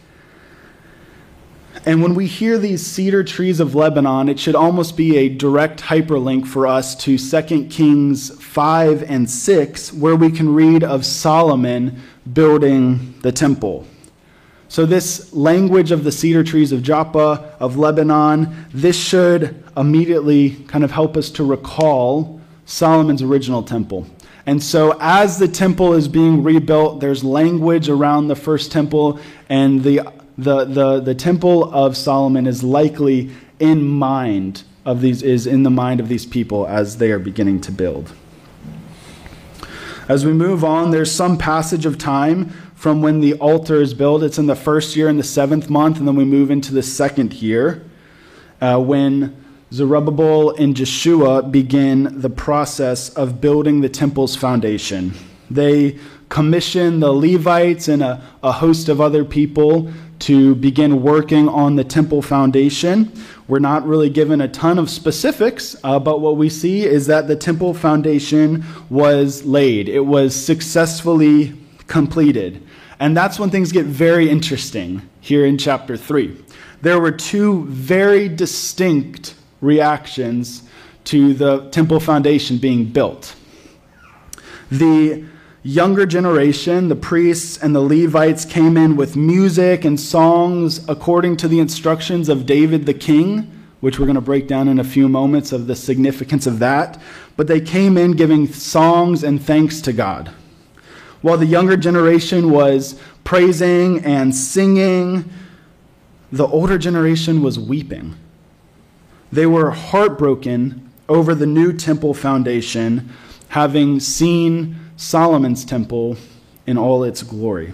and 1.84 2.04
when 2.04 2.14
we 2.14 2.28
hear 2.28 2.60
these 2.60 2.86
cedar 2.86 3.24
trees 3.24 3.60
of 3.60 3.74
Lebanon, 3.74 4.30
it 4.30 4.40
should 4.40 4.56
almost 4.56 4.96
be 4.96 5.18
a 5.18 5.30
direct 5.30 5.82
hyperlink 5.82 6.46
for 6.46 6.68
us 6.68 6.96
to 6.98 7.18
2 7.18 7.66
Kings 7.70 8.30
5 8.44 9.04
and 9.10 9.28
6, 9.28 9.94
where 9.94 10.16
we 10.16 10.32
can 10.32 10.54
read 10.54 10.84
of 10.84 11.04
Solomon 11.04 12.00
building 12.32 13.16
the 13.22 13.32
temple. 13.32 13.88
So, 14.72 14.86
this 14.86 15.34
language 15.34 15.92
of 15.92 16.06
the 16.06 16.14
cedar 16.14 16.46
trees 16.46 16.72
of 16.72 16.82
Joppa, 16.82 17.58
of 17.60 17.76
Lebanon, 17.76 18.68
this 18.74 18.98
should 18.98 19.62
immediately 19.76 20.52
kind 20.70 20.86
of 20.86 20.92
help 20.92 21.18
us 21.18 21.30
to 21.32 21.44
recall 21.44 22.40
Solomon's 22.66 23.22
original 23.22 23.64
temple. 23.64 24.08
And 24.46 24.64
so, 24.64 24.98
as 25.02 25.40
the 25.40 25.50
temple 25.50 25.92
is 25.92 26.08
being 26.08 26.42
rebuilt, 26.42 27.02
there's 27.02 27.22
language 27.22 27.90
around 27.90 28.30
the 28.30 28.36
first 28.38 28.72
temple, 28.72 29.20
and 29.50 29.84
the 29.84 30.04
the, 30.38 30.64
the, 30.64 31.02
the 31.02 31.16
temple 31.16 31.66
of 31.74 31.98
Solomon 31.98 32.48
is 32.48 32.64
likely 32.64 33.30
in 33.60 33.84
mind 33.84 34.64
of 34.86 35.02
these 35.02 35.22
is 35.22 35.48
in 35.48 35.64
the 35.64 35.70
mind 35.70 36.00
of 36.00 36.08
these 36.08 36.26
people 36.26 36.66
as 36.66 36.96
they 36.96 37.12
are 37.12 37.20
beginning 37.20 37.60
to 37.60 37.74
build. 37.74 38.14
As 40.08 40.26
we 40.26 40.34
move 40.34 40.64
on, 40.64 40.92
there's 40.92 41.12
some 41.12 41.38
passage 41.38 41.86
of 41.86 41.98
time 41.98 42.54
from 42.82 43.00
when 43.00 43.20
the 43.20 43.36
altar 43.36 43.80
is 43.80 43.94
built. 43.94 44.24
It's 44.24 44.40
in 44.40 44.48
the 44.48 44.56
first 44.56 44.96
year 44.96 45.08
in 45.08 45.18
the 45.18 45.24
seventh 45.24 45.70
month, 45.70 46.00
and 46.00 46.08
then 46.08 46.16
we 46.16 46.26
move 46.26 46.50
into 46.50 46.74
the 46.74 46.82
second 46.82 47.32
year 47.32 47.84
uh, 48.60 48.80
when 48.80 49.40
Zerubbabel 49.72 50.56
and 50.56 50.76
Jeshua 50.76 51.44
begin 51.44 52.20
the 52.22 52.30
process 52.32 53.10
of 53.10 53.40
building 53.40 53.82
the 53.82 53.88
temple's 53.88 54.36
foundation. 54.36 55.14
They 55.52 56.00
commission 56.30 57.02
the 57.02 57.12
Levites 57.12 57.88
and 57.88 58.02
a, 58.02 58.20
a 58.42 58.52
host 58.52 58.90
of 58.90 59.00
other 59.00 59.26
people 59.26 59.94
to 60.22 60.56
begin 60.56 61.04
working 61.04 61.48
on 61.50 61.76
the 61.76 61.84
temple 61.84 62.24
foundation. 62.24 63.12
We're 63.48 63.60
not 63.60 63.86
really 63.86 64.10
given 64.10 64.42
a 64.42 64.48
ton 64.48 64.80
of 64.80 64.90
specifics, 64.90 65.76
uh, 65.84 66.00
but 66.00 66.20
what 66.20 66.36
we 66.36 66.50
see 66.50 66.84
is 66.84 67.06
that 67.06 67.28
the 67.28 67.36
temple 67.36 67.76
foundation 67.76 68.66
was 68.90 69.46
laid, 69.46 69.88
it 69.88 70.08
was 70.08 70.36
successfully 70.36 71.54
completed. 71.86 72.68
And 73.02 73.18
that's 73.18 73.40
when 73.40 73.50
things 73.50 73.72
get 73.72 73.88
very 73.88 74.30
interesting 74.30 75.02
here 75.22 75.44
in 75.44 75.58
chapter 75.58 75.98
3. 75.98 76.38
There 76.84 77.00
were 77.00 77.12
two 77.12 77.66
very 77.66 78.30
distinct 78.30 79.34
reactions 79.60 80.62
to 81.06 81.34
the 81.34 81.68
temple 81.72 82.00
foundation 82.00 82.60
being 82.60 82.86
built. 82.86 83.36
The 84.70 85.26
younger 85.64 86.06
generation, 86.06 86.90
the 86.90 86.96
priests 86.96 87.58
and 87.58 87.76
the 87.76 87.82
Levites, 87.82 88.46
came 88.46 88.78
in 88.78 88.96
with 88.96 89.16
music 89.16 89.84
and 89.84 90.00
songs 90.00 90.88
according 90.88 91.38
to 91.38 91.48
the 91.48 91.60
instructions 91.60 92.30
of 92.30 92.46
David 92.46 92.86
the 92.86 92.94
king, 92.94 93.52
which 93.80 93.98
we're 93.98 94.06
going 94.06 94.14
to 94.14 94.22
break 94.22 94.48
down 94.48 94.68
in 94.68 94.78
a 94.78 94.84
few 94.84 95.10
moments 95.10 95.52
of 95.52 95.66
the 95.66 95.76
significance 95.76 96.46
of 96.46 96.60
that. 96.60 97.02
But 97.36 97.48
they 97.48 97.62
came 97.62 97.98
in 97.98 98.12
giving 98.12 98.46
songs 98.54 99.24
and 99.24 99.42
thanks 99.42 99.82
to 99.82 99.92
God. 99.92 100.32
While 101.22 101.38
the 101.38 101.46
younger 101.46 101.78
generation 101.78 102.50
was 102.50 103.00
praising 103.24 104.04
and 104.04 104.36
singing, 104.36 105.30
the 106.32 106.48
older 106.48 106.78
generation 106.78 107.42
was 107.42 107.60
weeping. 107.60 108.16
They 109.32 109.46
were 109.46 109.72
heartbroken 109.72 110.90
over 111.08 111.36
the 111.36 111.46
new 111.46 111.74
temple 111.74 112.14
foundation, 112.14 113.10
having 113.50 114.00
seen 114.00 114.78
Solomon's 114.98 115.66
temple 115.66 116.18
in 116.66 116.78
all 116.78 117.04
its 117.04 117.22
glory. 117.22 117.74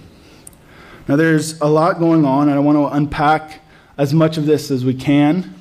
Now, 1.07 1.15
there's 1.15 1.59
a 1.61 1.67
lot 1.67 1.99
going 1.99 2.25
on, 2.25 2.49
and 2.49 2.57
I 2.57 2.59
want 2.59 2.77
to 2.77 2.95
unpack 2.95 3.61
as 3.97 4.13
much 4.13 4.37
of 4.37 4.45
this 4.45 4.69
as 4.71 4.83
we 4.83 4.93
can. 4.93 5.55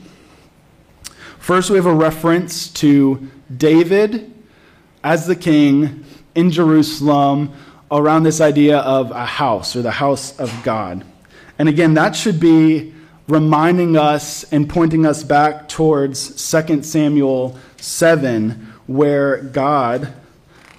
First, 1.38 1.71
we 1.71 1.76
have 1.76 1.87
a 1.87 1.95
reference 1.95 2.69
to 2.69 3.31
David 3.57 4.33
as 5.05 5.26
the 5.26 5.37
king 5.37 6.05
in 6.35 6.50
Jerusalem 6.50 7.52
around 7.90 8.25
this 8.25 8.40
idea 8.40 8.78
of 8.78 9.11
a 9.11 9.26
house 9.26 9.76
or 9.76 9.83
the 9.83 9.90
house 9.90 10.38
of 10.38 10.52
God. 10.62 11.05
And 11.59 11.69
again, 11.69 11.95
that 11.95 12.16
should 12.16 12.40
be 12.40 12.93
reminding 13.28 13.97
us 13.97 14.45
and 14.52 14.69
pointing 14.69 15.05
us 15.05 15.23
back 15.23 15.69
towards 15.69 16.50
2 16.50 16.83
Samuel 16.83 17.59
7, 17.76 18.50
where 18.87 19.43
God 19.43 20.12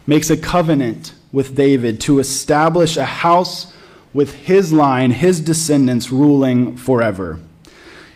makes 0.05 0.29
a 0.29 0.37
covenant 0.37 1.13
with 1.31 1.55
David 1.55 1.99
to 2.01 2.19
establish 2.19 2.95
a 2.95 3.05
house 3.05 3.73
with 4.13 4.33
his 4.33 4.71
line, 4.71 5.11
his 5.11 5.41
descendants 5.41 6.11
ruling 6.11 6.77
forever. 6.77 7.39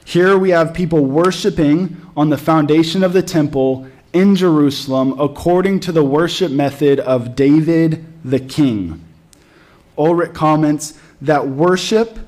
Here 0.05 0.37
we 0.37 0.49
have 0.51 0.73
people 0.73 1.05
worshiping 1.05 1.97
on 2.15 2.29
the 2.29 2.37
foundation 2.37 3.03
of 3.03 3.13
the 3.13 3.21
temple 3.21 3.87
in 4.13 4.35
Jerusalem 4.35 5.19
according 5.19 5.79
to 5.81 5.91
the 5.91 6.03
worship 6.03 6.51
method 6.51 6.99
of 6.99 7.35
David 7.35 8.05
the 8.23 8.39
king. 8.39 9.03
Ulrich 9.97 10.33
comments 10.33 10.97
that 11.21 11.47
worship 11.47 12.19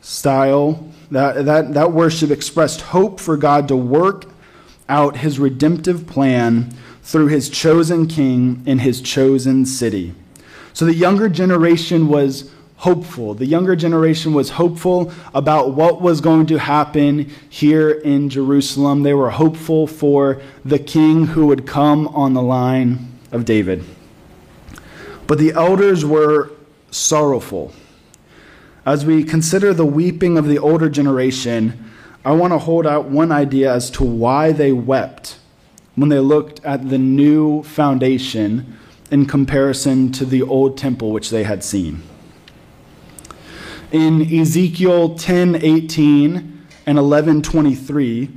style, 0.00 0.88
that, 1.10 1.44
that, 1.44 1.74
that 1.74 1.92
worship 1.92 2.30
expressed 2.30 2.80
hope 2.80 3.20
for 3.20 3.36
God 3.36 3.68
to 3.68 3.76
work 3.76 4.26
out 4.88 5.18
his 5.18 5.38
redemptive 5.38 6.06
plan 6.06 6.74
through 7.02 7.28
his 7.28 7.48
chosen 7.48 8.06
king 8.06 8.62
in 8.66 8.80
his 8.80 9.00
chosen 9.00 9.64
city. 9.64 10.14
So 10.72 10.84
the 10.84 10.94
younger 10.94 11.28
generation 11.28 12.08
was 12.08 12.50
hopeful. 12.82 13.32
The 13.32 13.46
younger 13.46 13.76
generation 13.76 14.32
was 14.32 14.50
hopeful 14.50 15.12
about 15.34 15.72
what 15.74 16.02
was 16.02 16.20
going 16.20 16.46
to 16.46 16.58
happen 16.58 17.30
here 17.48 17.92
in 17.92 18.28
Jerusalem. 18.28 19.04
They 19.04 19.14
were 19.14 19.30
hopeful 19.30 19.86
for 19.86 20.42
the 20.64 20.80
king 20.80 21.26
who 21.26 21.46
would 21.46 21.64
come 21.64 22.08
on 22.08 22.34
the 22.34 22.42
line 22.42 23.20
of 23.30 23.44
David. 23.44 23.84
But 25.28 25.38
the 25.38 25.52
elders 25.52 26.04
were 26.04 26.50
sorrowful. 26.90 27.72
As 28.84 29.06
we 29.06 29.22
consider 29.22 29.72
the 29.72 29.86
weeping 29.86 30.36
of 30.36 30.48
the 30.48 30.58
older 30.58 30.88
generation, 30.88 31.88
I 32.24 32.32
want 32.32 32.52
to 32.52 32.58
hold 32.58 32.84
out 32.84 33.04
one 33.04 33.30
idea 33.30 33.72
as 33.72 33.92
to 33.92 34.02
why 34.02 34.50
they 34.50 34.72
wept 34.72 35.38
when 35.94 36.08
they 36.08 36.18
looked 36.18 36.58
at 36.64 36.88
the 36.90 36.98
new 36.98 37.62
foundation 37.62 38.76
in 39.12 39.26
comparison 39.26 40.10
to 40.10 40.24
the 40.24 40.42
old 40.42 40.76
temple 40.76 41.12
which 41.12 41.30
they 41.30 41.44
had 41.44 41.62
seen. 41.62 42.02
In 43.92 44.22
Ezekiel 44.22 45.16
10:18 45.16 46.60
and 46.86 46.98
11:23, 46.98 48.30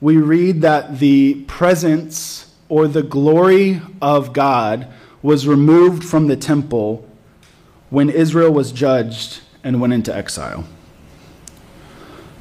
we 0.00 0.16
read 0.16 0.62
that 0.62 1.00
the 1.00 1.34
presence 1.46 2.46
or 2.70 2.88
the 2.88 3.02
glory 3.02 3.82
of 4.00 4.32
God 4.32 4.86
was 5.22 5.46
removed 5.46 6.02
from 6.02 6.28
the 6.28 6.36
temple 6.36 7.04
when 7.90 8.08
Israel 8.08 8.50
was 8.50 8.72
judged 8.72 9.40
and 9.62 9.82
went 9.82 9.92
into 9.92 10.16
exile. 10.16 10.64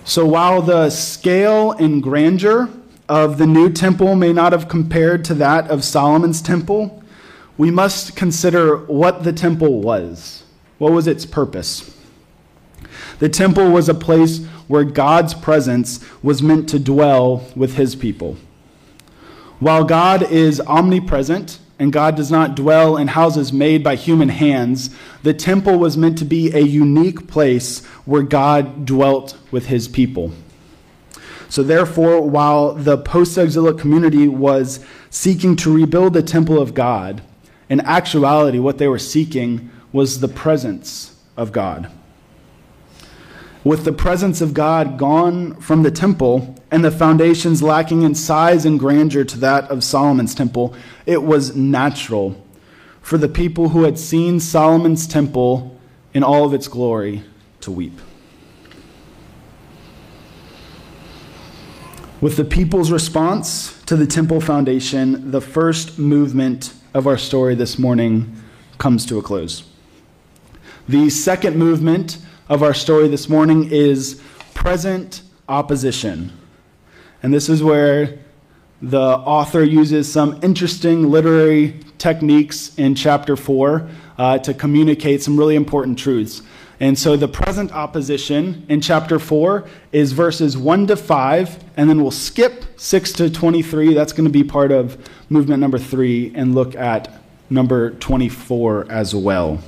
So 0.06 0.26
while 0.26 0.62
the 0.62 0.90
scale 0.92 1.72
and 1.74 2.02
grandeur 2.02 2.70
of 3.10 3.38
the 3.38 3.48
new 3.48 3.70
temple 3.70 4.16
may 4.16 4.32
not 4.32 4.54
have 4.54 4.70
compared 4.70 5.26
to 5.26 5.34
that 5.34 5.70
of 5.70 5.84
Solomon's 5.84 6.42
temple, 6.42 7.04
we 7.58 7.70
must 7.70 8.16
consider 8.16 8.78
what 8.78 9.26
the 9.26 9.34
temple 9.34 9.82
was. 9.82 10.44
What 10.78 10.94
was 10.94 11.06
its 11.06 11.26
purpose? 11.26 11.96
The 13.20 13.30
temple 13.30 13.70
was 13.70 13.90
a 13.90 13.94
place 13.94 14.46
where 14.68 14.84
God's 14.84 15.34
presence 15.34 16.04
was 16.24 16.42
meant 16.42 16.70
to 16.70 16.80
dwell 16.80 17.46
with 17.56 17.76
his 17.76 17.96
people. 17.96 18.38
While 19.60 19.84
God 19.84 20.24
is 20.32 20.62
omnipresent 20.62 21.60
and 21.78 21.92
God 21.92 22.16
does 22.16 22.32
not 22.32 22.56
dwell 22.56 22.96
in 22.98 23.10
houses 23.10 23.52
made 23.52 23.84
by 23.84 23.96
human 23.96 24.30
hands, 24.30 24.90
the 25.24 25.34
temple 25.34 25.78
was 25.78 25.98
meant 25.98 26.18
to 26.20 26.26
be 26.26 26.52
a 26.52 26.60
unique 26.60 27.28
place 27.28 27.86
where 28.06 28.24
God 28.24 28.86
dwelt 28.86 29.38
with 29.52 29.68
his 29.68 29.88
people. 29.88 30.32
So, 31.50 31.64
therefore, 31.64 32.22
while 32.22 32.74
the 32.74 32.98
post 32.98 33.38
exilic 33.38 33.78
community 33.78 34.28
was 34.28 34.86
seeking 35.10 35.56
to 35.58 35.74
rebuild 35.74 36.14
the 36.14 36.22
temple 36.22 36.62
of 36.62 36.74
God, 36.74 37.22
in 37.70 37.82
actuality, 37.82 38.60
what 38.60 38.78
they 38.78 38.88
were 38.88 39.00
seeking 39.00 39.70
was 39.92 40.20
the 40.20 40.28
presence 40.28 41.16
of 41.36 41.52
God. 41.52 41.92
With 43.64 43.84
the 43.84 43.92
presence 43.92 44.40
of 44.40 44.54
God 44.54 44.98
gone 44.98 45.56
from 45.56 45.84
the 45.84 45.92
temple 45.92 46.56
and 46.72 46.84
the 46.84 46.92
foundations 46.92 47.62
lacking 47.62 48.04
in 48.04 48.16
size 48.16 48.66
and 48.66 48.80
grandeur 48.80 49.26
to 49.26 49.40
that 49.40 49.70
of 49.70 49.84
Solomon's 49.84 50.34
temple, 50.34 50.74
it 51.06 51.24
was 51.24 51.56
natural 51.56 52.46
for 53.02 53.18
the 53.18 53.28
people 53.28 53.70
who 53.70 53.84
had 53.84 54.00
seen 54.00 54.40
Solomon's 54.40 55.06
temple 55.08 55.78
in 56.14 56.24
all 56.24 56.46
of 56.46 56.54
its 56.54 56.68
glory 56.68 57.24
to 57.62 57.72
weep. 57.72 58.00
With 62.22 62.38
the 62.38 62.46
people's 62.46 62.92
response 62.92 63.82
to 63.84 63.96
the 63.96 64.06
temple 64.06 64.42
foundation, 64.42 65.32
the 65.32 65.42
first 65.42 65.98
movement 65.98 66.74
of 66.94 67.08
our 67.08 67.18
story 67.18 67.56
this 67.56 67.80
morning 67.80 68.36
comes 68.78 69.06
to 69.06 69.18
a 69.18 69.22
close. 69.22 69.64
The 70.88 71.10
second 71.10 71.58
movement 71.58 72.18
of 72.50 72.64
our 72.64 72.74
story 72.74 73.08
this 73.08 73.30
morning 73.30 73.72
is 73.72 74.22
present 74.56 75.22
opposition. 75.48 76.36
And 77.22 77.32
this 77.32 77.48
is 77.48 77.62
where 77.62 78.18
the 78.82 79.00
author 79.00 79.64
uses 79.64 80.12
some 80.12 80.40
interesting 80.42 81.12
literary 81.12 81.80
techniques 82.00 82.78
in 82.78 82.96
chapter 82.96 83.36
4 83.36 83.90
uh, 84.18 84.38
to 84.40 84.54
communicate 84.54 85.22
some 85.22 85.38
really 85.38 85.56
important 85.56 86.00
truths. 86.00 86.42
And 86.80 86.98
so 86.98 87.18
the 87.18 87.28
present 87.28 87.72
opposition 87.72 88.66
in 88.70 88.82
chapter 88.82 89.20
4 89.20 89.68
is 89.92 90.14
verses 90.14 90.58
1 90.58 90.88
to 90.88 90.96
5, 90.96 91.64
and 91.76 91.90
then 91.90 92.02
we'll 92.02 92.10
skip 92.10 92.64
6 92.80 93.12
to 93.14 93.30
23. 93.30 93.94
That's 93.94 94.14
going 94.14 94.26
to 94.26 94.32
be 94.32 94.46
part 94.46 94.72
of 94.72 94.98
movement 95.30 95.60
number 95.60 95.78
3, 95.78 96.32
and 96.36 96.56
look 96.56 96.76
at 96.76 97.14
number 97.50 97.92
24 97.92 98.90
as 98.90 99.14
well. 99.14 99.62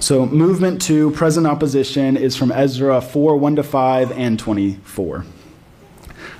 So, 0.00 0.26
movement 0.26 0.80
to 0.82 1.10
present 1.10 1.44
opposition 1.44 2.16
is 2.16 2.36
from 2.36 2.52
Ezra 2.52 3.00
4 3.00 3.36
1 3.36 3.56
to 3.56 3.62
5 3.64 4.12
and 4.12 4.38
24. 4.38 5.24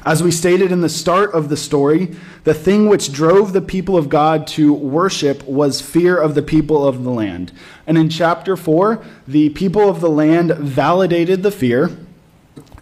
As 0.04 0.22
we 0.22 0.30
stated 0.30 0.70
in 0.70 0.80
the 0.80 0.88
start 0.88 1.34
of 1.34 1.48
the 1.48 1.56
story, 1.56 2.14
the 2.44 2.54
thing 2.54 2.88
which 2.88 3.12
drove 3.12 3.52
the 3.52 3.60
people 3.60 3.96
of 3.96 4.08
God 4.08 4.46
to 4.48 4.72
worship 4.72 5.42
was 5.42 5.80
fear 5.80 6.16
of 6.16 6.36
the 6.36 6.42
people 6.42 6.86
of 6.86 7.02
the 7.02 7.10
land. 7.10 7.50
And 7.84 7.98
in 7.98 8.08
chapter 8.08 8.56
4, 8.56 9.04
the 9.26 9.50
people 9.50 9.88
of 9.88 10.00
the 10.00 10.08
land 10.08 10.52
validated 10.52 11.42
the 11.42 11.50
fear 11.50 11.90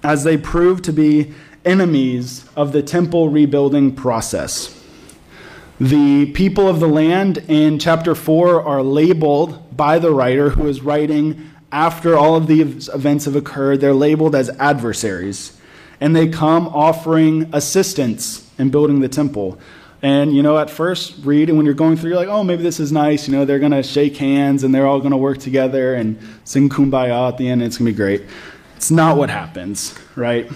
as 0.02 0.24
they 0.24 0.36
proved 0.36 0.84
to 0.84 0.92
be 0.92 1.32
enemies 1.64 2.44
of 2.54 2.72
the 2.72 2.82
temple 2.82 3.30
rebuilding 3.30 3.96
process. 3.96 4.75
The 5.78 6.32
people 6.32 6.68
of 6.68 6.80
the 6.80 6.88
land 6.88 7.38
in 7.48 7.78
chapter 7.78 8.14
4 8.14 8.62
are 8.62 8.82
labeled 8.82 9.76
by 9.76 9.98
the 9.98 10.10
writer 10.10 10.50
who 10.50 10.66
is 10.68 10.80
writing 10.80 11.50
after 11.70 12.16
all 12.16 12.34
of 12.34 12.46
these 12.46 12.88
events 12.88 13.26
have 13.26 13.36
occurred. 13.36 13.82
They're 13.82 13.92
labeled 13.92 14.34
as 14.34 14.48
adversaries. 14.58 15.60
And 16.00 16.16
they 16.16 16.28
come 16.28 16.68
offering 16.68 17.50
assistance 17.52 18.50
in 18.58 18.70
building 18.70 19.00
the 19.00 19.08
temple. 19.08 19.58
And, 20.00 20.34
you 20.34 20.42
know, 20.42 20.56
at 20.56 20.70
first, 20.70 21.16
read, 21.24 21.50
and 21.50 21.58
when 21.58 21.66
you're 21.66 21.74
going 21.74 21.96
through, 21.96 22.10
you're 22.10 22.18
like, 22.18 22.28
oh, 22.28 22.42
maybe 22.42 22.62
this 22.62 22.80
is 22.80 22.90
nice. 22.90 23.28
You 23.28 23.34
know, 23.36 23.44
they're 23.44 23.58
going 23.58 23.72
to 23.72 23.82
shake 23.82 24.16
hands 24.16 24.64
and 24.64 24.74
they're 24.74 24.86
all 24.86 25.00
going 25.00 25.10
to 25.10 25.16
work 25.18 25.38
together 25.38 25.94
and 25.94 26.18
sing 26.44 26.70
kumbaya 26.70 27.28
at 27.28 27.36
the 27.36 27.48
end. 27.48 27.62
It's 27.62 27.76
going 27.76 27.86
to 27.86 27.92
be 27.92 27.96
great. 27.96 28.22
It's 28.76 28.90
not 28.90 29.18
what 29.18 29.28
happens, 29.28 29.94
right? 30.14 30.50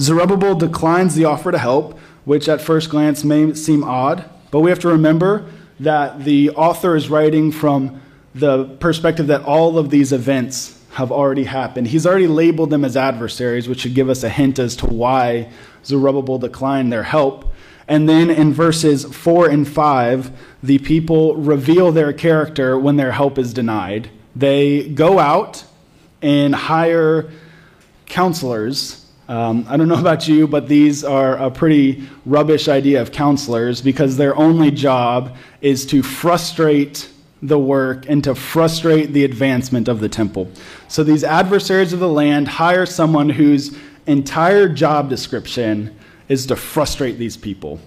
Zerubbabel 0.00 0.56
declines 0.56 1.14
the 1.14 1.24
offer 1.24 1.52
to 1.52 1.58
help, 1.58 1.98
which 2.24 2.48
at 2.48 2.60
first 2.60 2.90
glance 2.90 3.22
may 3.22 3.54
seem 3.54 3.84
odd. 3.84 4.28
But 4.50 4.60
we 4.60 4.70
have 4.70 4.78
to 4.80 4.88
remember 4.88 5.50
that 5.80 6.24
the 6.24 6.50
author 6.50 6.96
is 6.96 7.10
writing 7.10 7.52
from 7.52 8.00
the 8.34 8.64
perspective 8.64 9.26
that 9.28 9.42
all 9.42 9.78
of 9.78 9.90
these 9.90 10.12
events 10.12 10.82
have 10.92 11.12
already 11.12 11.44
happened. 11.44 11.88
He's 11.88 12.06
already 12.06 12.26
labeled 12.26 12.70
them 12.70 12.84
as 12.84 12.96
adversaries, 12.96 13.68
which 13.68 13.80
should 13.80 13.94
give 13.94 14.08
us 14.08 14.22
a 14.22 14.28
hint 14.28 14.58
as 14.58 14.76
to 14.76 14.86
why 14.86 15.50
Zerubbabel 15.84 16.38
declined 16.38 16.92
their 16.92 17.02
help. 17.02 17.52
And 17.88 18.08
then 18.08 18.30
in 18.30 18.52
verses 18.52 19.04
4 19.04 19.48
and 19.48 19.68
5, 19.68 20.30
the 20.62 20.78
people 20.78 21.36
reveal 21.36 21.92
their 21.92 22.12
character 22.12 22.78
when 22.78 22.96
their 22.96 23.12
help 23.12 23.38
is 23.38 23.52
denied. 23.52 24.10
They 24.34 24.88
go 24.88 25.18
out 25.18 25.64
and 26.22 26.54
hire 26.54 27.30
counselors 28.06 29.05
um, 29.28 29.66
I 29.68 29.76
don't 29.76 29.88
know 29.88 29.98
about 30.00 30.28
you, 30.28 30.46
but 30.46 30.68
these 30.68 31.04
are 31.04 31.36
a 31.36 31.50
pretty 31.50 32.06
rubbish 32.24 32.68
idea 32.68 33.00
of 33.00 33.12
counselors 33.12 33.80
because 33.80 34.16
their 34.16 34.36
only 34.36 34.70
job 34.70 35.36
is 35.60 35.86
to 35.86 36.02
frustrate 36.02 37.08
the 37.42 37.58
work 37.58 38.08
and 38.08 38.24
to 38.24 38.34
frustrate 38.34 39.12
the 39.12 39.24
advancement 39.24 39.88
of 39.88 40.00
the 40.00 40.08
temple. 40.08 40.50
So 40.88 41.04
these 41.04 41.22
adversaries 41.22 41.92
of 41.92 42.00
the 42.00 42.08
land 42.08 42.48
hire 42.48 42.86
someone 42.86 43.28
whose 43.28 43.76
entire 44.06 44.68
job 44.68 45.10
description 45.10 45.96
is 46.28 46.46
to 46.46 46.56
frustrate 46.56 47.18
these 47.18 47.36
people. 47.36 47.80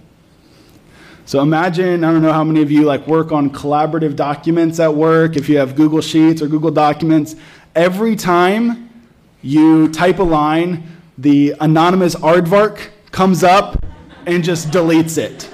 So 1.25 1.41
imagine, 1.41 2.03
I 2.03 2.11
don't 2.11 2.21
know 2.21 2.33
how 2.33 2.43
many 2.43 2.61
of 2.61 2.71
you 2.71 2.83
like 2.83 3.05
work 3.05 3.31
on 3.31 3.51
collaborative 3.51 4.15
documents 4.15 4.79
at 4.79 4.93
work, 4.93 5.35
if 5.35 5.47
you 5.47 5.57
have 5.57 5.75
Google 5.75 6.01
Sheets 6.01 6.41
or 6.41 6.47
Google 6.47 6.71
Documents, 6.71 7.35
every 7.75 8.15
time 8.15 8.89
you 9.41 9.89
type 9.89 10.19
a 10.19 10.23
line, 10.23 10.98
the 11.19 11.53
anonymous 11.59 12.15
aardvark 12.15 12.87
comes 13.11 13.43
up 13.43 13.85
and 14.25 14.41
just 14.41 14.69
deletes 14.69 15.17
it. 15.17 15.49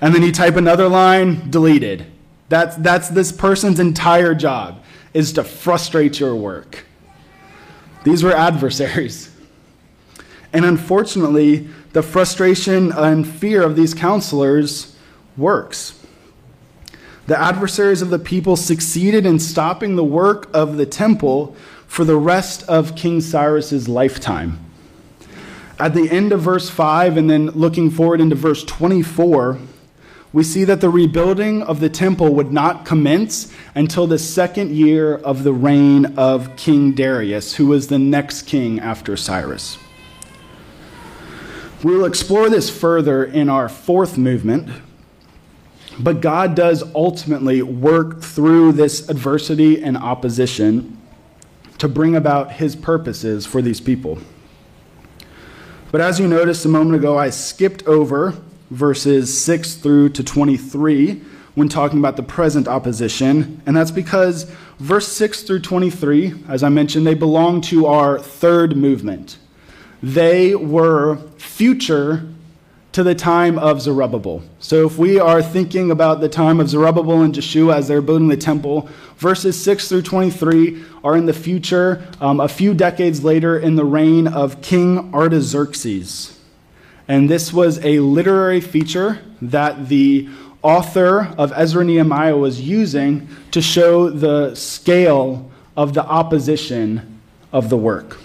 And 0.00 0.12
then 0.12 0.22
you 0.22 0.32
type 0.32 0.56
another 0.56 0.88
line, 0.88 1.50
deleted. 1.50 2.06
That's, 2.48 2.74
that's 2.76 3.10
this 3.10 3.30
person's 3.30 3.78
entire 3.78 4.34
job, 4.34 4.82
is 5.14 5.32
to 5.34 5.44
frustrate 5.44 6.18
your 6.18 6.34
work. 6.34 6.84
These 8.02 8.24
were 8.24 8.32
adversaries. 8.32 9.30
And 10.52 10.64
unfortunately, 10.64 11.68
the 11.92 12.02
frustration 12.02 12.90
and 12.90 13.28
fear 13.28 13.62
of 13.62 13.76
these 13.76 13.94
counselors 13.94 14.96
works. 15.36 15.96
The 17.28 17.40
adversaries 17.40 18.02
of 18.02 18.10
the 18.10 18.18
people 18.18 18.56
succeeded 18.56 19.26
in 19.26 19.38
stopping 19.38 19.94
the 19.94 20.02
work 20.02 20.50
of 20.52 20.76
the 20.76 20.86
temple 20.86 21.54
for 21.90 22.04
the 22.04 22.16
rest 22.16 22.62
of 22.68 22.94
King 22.94 23.20
Cyrus's 23.20 23.88
lifetime. 23.88 24.60
At 25.76 25.92
the 25.92 26.08
end 26.08 26.32
of 26.32 26.40
verse 26.40 26.70
5 26.70 27.16
and 27.16 27.28
then 27.28 27.46
looking 27.48 27.90
forward 27.90 28.20
into 28.20 28.36
verse 28.36 28.62
24, 28.62 29.58
we 30.32 30.44
see 30.44 30.62
that 30.62 30.80
the 30.80 30.88
rebuilding 30.88 31.64
of 31.64 31.80
the 31.80 31.88
temple 31.88 32.32
would 32.32 32.52
not 32.52 32.86
commence 32.86 33.52
until 33.74 34.06
the 34.06 34.20
second 34.20 34.70
year 34.70 35.16
of 35.16 35.42
the 35.42 35.52
reign 35.52 36.16
of 36.16 36.54
King 36.54 36.92
Darius, 36.92 37.56
who 37.56 37.66
was 37.66 37.88
the 37.88 37.98
next 37.98 38.42
king 38.42 38.78
after 38.78 39.16
Cyrus. 39.16 39.76
We 41.82 41.96
will 41.96 42.04
explore 42.04 42.48
this 42.48 42.70
further 42.70 43.24
in 43.24 43.48
our 43.48 43.68
fourth 43.68 44.16
movement, 44.16 44.70
but 45.98 46.20
God 46.20 46.54
does 46.54 46.84
ultimately 46.94 47.62
work 47.62 48.22
through 48.22 48.72
this 48.72 49.08
adversity 49.08 49.82
and 49.82 49.96
opposition 49.96 50.98
to 51.80 51.88
bring 51.88 52.14
about 52.14 52.52
his 52.52 52.76
purposes 52.76 53.46
for 53.46 53.62
these 53.62 53.80
people. 53.80 54.18
But 55.90 56.02
as 56.02 56.20
you 56.20 56.28
noticed 56.28 56.64
a 56.66 56.68
moment 56.68 56.96
ago, 56.96 57.18
I 57.18 57.30
skipped 57.30 57.84
over 57.86 58.34
verses 58.70 59.42
6 59.42 59.76
through 59.76 60.10
to 60.10 60.22
23 60.22 61.22
when 61.54 61.68
talking 61.68 61.98
about 61.98 62.16
the 62.16 62.22
present 62.22 62.68
opposition, 62.68 63.62
and 63.64 63.74
that's 63.74 63.90
because 63.90 64.44
verse 64.78 65.08
6 65.08 65.42
through 65.42 65.60
23, 65.60 66.44
as 66.48 66.62
I 66.62 66.68
mentioned, 66.68 67.06
they 67.06 67.14
belong 67.14 67.62
to 67.62 67.86
our 67.86 68.18
third 68.18 68.76
movement. 68.76 69.38
They 70.02 70.54
were 70.54 71.16
future 71.38 72.28
to 72.92 73.04
the 73.04 73.14
time 73.14 73.58
of 73.58 73.80
Zerubbabel. 73.80 74.42
So 74.58 74.84
if 74.84 74.98
we 74.98 75.18
are 75.18 75.42
thinking 75.42 75.90
about 75.90 76.20
the 76.20 76.28
time 76.28 76.58
of 76.58 76.68
Zerubbabel 76.68 77.22
and 77.22 77.34
Jeshua 77.34 77.76
as 77.76 77.88
they're 77.88 78.02
building 78.02 78.28
the 78.28 78.36
temple, 78.36 78.88
verses 79.16 79.62
6 79.62 79.88
through 79.88 80.02
23 80.02 80.82
are 81.04 81.16
in 81.16 81.26
the 81.26 81.32
future, 81.32 82.04
um, 82.20 82.40
a 82.40 82.48
few 82.48 82.74
decades 82.74 83.22
later, 83.22 83.58
in 83.58 83.76
the 83.76 83.84
reign 83.84 84.26
of 84.26 84.60
King 84.60 85.14
Artaxerxes. 85.14 86.38
And 87.06 87.28
this 87.28 87.52
was 87.52 87.84
a 87.84 88.00
literary 88.00 88.60
feature 88.60 89.20
that 89.42 89.88
the 89.88 90.28
author 90.62 91.32
of 91.38 91.52
Ezra 91.54 91.84
Nehemiah 91.84 92.36
was 92.36 92.60
using 92.60 93.28
to 93.52 93.62
show 93.62 94.10
the 94.10 94.54
scale 94.54 95.50
of 95.76 95.94
the 95.94 96.04
opposition 96.04 97.20
of 97.52 97.70
the 97.70 97.76
work. 97.76 98.18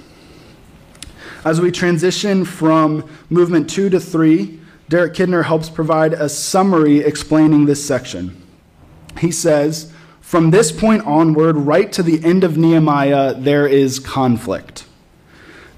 As 1.46 1.62
we 1.62 1.70
transition 1.70 2.44
from 2.44 3.08
movement 3.30 3.70
two 3.70 3.88
to 3.92 4.00
three, 4.00 4.60
Derek 4.90 5.14
Kidner 5.14 5.46
helps 5.46 5.70
provide 5.70 6.14
a 6.14 6.28
summary 6.28 7.02
explaining 7.02 7.66
this 7.66 7.86
section. 7.86 8.42
He 9.20 9.32
says, 9.32 9.94
From 10.22 10.50
this 10.50 10.72
point 10.72 11.06
onward, 11.06 11.56
right 11.56 11.92
to 11.92 12.02
the 12.02 12.26
end 12.26 12.44
of 12.44 12.58
Nehemiah, 12.58 13.36
there 13.36 13.68
is 13.68 14.00
conflict. 14.00 14.88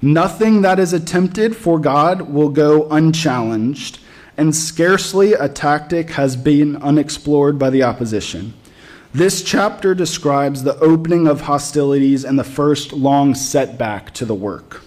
Nothing 0.00 0.62
that 0.62 0.78
is 0.78 0.94
attempted 0.94 1.54
for 1.54 1.78
God 1.78 2.22
will 2.22 2.48
go 2.48 2.88
unchallenged, 2.88 3.98
and 4.38 4.56
scarcely 4.56 5.34
a 5.34 5.50
tactic 5.50 6.12
has 6.12 6.34
been 6.34 6.76
unexplored 6.76 7.58
by 7.58 7.68
the 7.68 7.82
opposition. 7.82 8.54
This 9.12 9.42
chapter 9.42 9.94
describes 9.94 10.62
the 10.62 10.78
opening 10.78 11.28
of 11.28 11.42
hostilities 11.42 12.24
and 12.24 12.38
the 12.38 12.44
first 12.44 12.94
long 12.94 13.34
setback 13.34 14.14
to 14.14 14.24
the 14.24 14.34
work. 14.34 14.82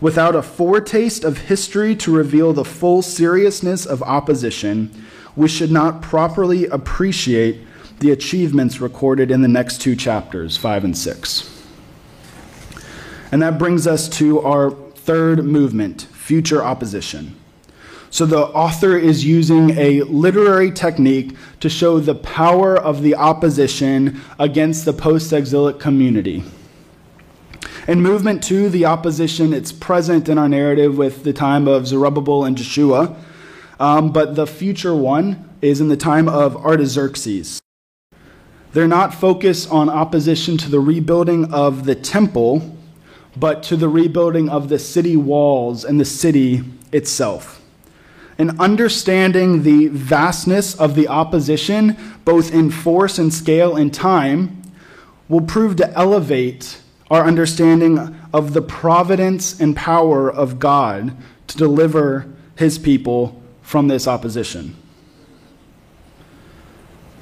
Without 0.00 0.36
a 0.36 0.42
foretaste 0.42 1.24
of 1.24 1.38
history 1.38 1.96
to 1.96 2.14
reveal 2.14 2.52
the 2.52 2.64
full 2.64 3.02
seriousness 3.02 3.84
of 3.84 4.02
opposition, 4.02 4.90
we 5.34 5.48
should 5.48 5.72
not 5.72 6.02
properly 6.02 6.66
appreciate 6.66 7.58
the 7.98 8.12
achievements 8.12 8.80
recorded 8.80 9.30
in 9.30 9.42
the 9.42 9.48
next 9.48 9.80
two 9.80 9.96
chapters, 9.96 10.56
5 10.56 10.84
and 10.84 10.96
6. 10.96 11.64
And 13.32 13.42
that 13.42 13.58
brings 13.58 13.86
us 13.86 14.08
to 14.10 14.40
our 14.40 14.70
third 14.70 15.44
movement, 15.44 16.02
future 16.12 16.62
opposition. 16.62 17.34
So 18.10 18.24
the 18.24 18.38
author 18.38 18.96
is 18.96 19.24
using 19.24 19.70
a 19.70 20.02
literary 20.02 20.70
technique 20.70 21.36
to 21.60 21.68
show 21.68 21.98
the 21.98 22.14
power 22.14 22.76
of 22.76 23.02
the 23.02 23.16
opposition 23.16 24.20
against 24.38 24.84
the 24.84 24.92
post 24.92 25.32
exilic 25.32 25.78
community. 25.78 26.44
In 27.88 28.02
movement 28.02 28.44
two, 28.44 28.68
the 28.68 28.84
opposition, 28.84 29.54
it's 29.54 29.72
present 29.72 30.28
in 30.28 30.36
our 30.36 30.46
narrative 30.46 30.98
with 30.98 31.24
the 31.24 31.32
time 31.32 31.66
of 31.66 31.86
Zerubbabel 31.86 32.44
and 32.44 32.54
Jeshua, 32.54 33.16
um, 33.80 34.12
but 34.12 34.34
the 34.34 34.46
future 34.46 34.94
one 34.94 35.48
is 35.62 35.80
in 35.80 35.88
the 35.88 35.96
time 35.96 36.28
of 36.28 36.54
Artaxerxes. 36.54 37.62
They're 38.74 38.86
not 38.86 39.14
focused 39.14 39.72
on 39.72 39.88
opposition 39.88 40.58
to 40.58 40.70
the 40.70 40.80
rebuilding 40.80 41.50
of 41.50 41.86
the 41.86 41.94
temple, 41.94 42.76
but 43.34 43.62
to 43.62 43.76
the 43.76 43.88
rebuilding 43.88 44.50
of 44.50 44.68
the 44.68 44.78
city 44.78 45.16
walls 45.16 45.82
and 45.82 45.98
the 45.98 46.04
city 46.04 46.64
itself. 46.92 47.62
And 48.36 48.60
understanding 48.60 49.62
the 49.62 49.86
vastness 49.86 50.74
of 50.74 50.94
the 50.94 51.08
opposition, 51.08 51.96
both 52.26 52.52
in 52.52 52.70
force 52.70 53.18
and 53.18 53.32
scale 53.32 53.76
and 53.76 53.94
time, 53.94 54.60
will 55.26 55.40
prove 55.40 55.76
to 55.76 55.90
elevate 55.94 56.82
our 57.10 57.24
understanding 57.24 58.16
of 58.32 58.52
the 58.52 58.62
providence 58.62 59.58
and 59.60 59.74
power 59.74 60.30
of 60.30 60.58
God 60.58 61.16
to 61.46 61.56
deliver 61.56 62.26
his 62.56 62.78
people 62.78 63.40
from 63.62 63.88
this 63.88 64.06
opposition. 64.06 64.76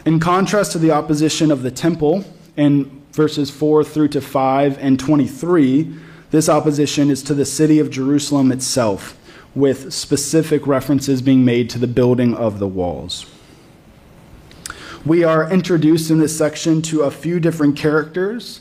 In 0.04 0.20
contrast 0.20 0.72
to 0.72 0.78
the 0.78 0.92
opposition 0.92 1.50
of 1.50 1.62
the 1.62 1.70
temple 1.70 2.24
in 2.56 3.02
verses 3.12 3.50
4 3.50 3.84
through 3.84 4.08
to 4.08 4.20
5 4.20 4.78
and 4.78 4.98
23, 4.98 5.96
this 6.30 6.48
opposition 6.48 7.10
is 7.10 7.22
to 7.24 7.34
the 7.34 7.44
city 7.44 7.78
of 7.78 7.90
Jerusalem 7.90 8.52
itself, 8.52 9.16
with 9.54 9.92
specific 9.92 10.66
references 10.66 11.22
being 11.22 11.44
made 11.44 11.70
to 11.70 11.78
the 11.78 11.86
building 11.86 12.34
of 12.34 12.58
the 12.58 12.68
walls. 12.68 13.26
We 15.04 15.24
are 15.24 15.50
introduced 15.50 16.10
in 16.10 16.18
this 16.18 16.36
section 16.36 16.82
to 16.82 17.02
a 17.02 17.10
few 17.10 17.40
different 17.40 17.76
characters 17.76 18.60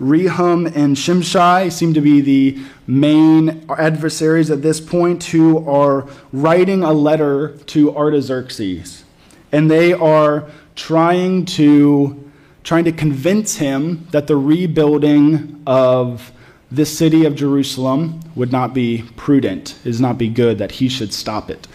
Rehum 0.00 0.66
and 0.74 0.96
Shimshai 0.96 1.70
seem 1.70 1.94
to 1.94 2.00
be 2.00 2.20
the 2.20 2.58
main 2.86 3.64
adversaries 3.70 4.50
at 4.50 4.62
this 4.62 4.80
point 4.80 5.24
who 5.24 5.68
are 5.68 6.08
writing 6.32 6.82
a 6.82 6.92
letter 6.92 7.56
to 7.66 7.96
Artaxerxes. 7.96 9.04
And 9.52 9.70
they 9.70 9.92
are 9.92 10.48
trying 10.74 11.44
to 11.44 12.20
trying 12.64 12.84
to 12.84 12.92
convince 12.92 13.56
him 13.56 14.08
that 14.10 14.26
the 14.26 14.36
rebuilding 14.36 15.62
of 15.66 16.32
this 16.70 16.96
city 16.96 17.26
of 17.26 17.34
Jerusalem 17.34 18.20
would 18.34 18.50
not 18.50 18.72
be 18.72 19.04
prudent, 19.16 19.78
is 19.84 20.00
not 20.00 20.16
be 20.16 20.28
good, 20.28 20.58
that 20.58 20.72
he 20.72 20.88
should 20.88 21.12
stop 21.12 21.50
it. 21.50 21.68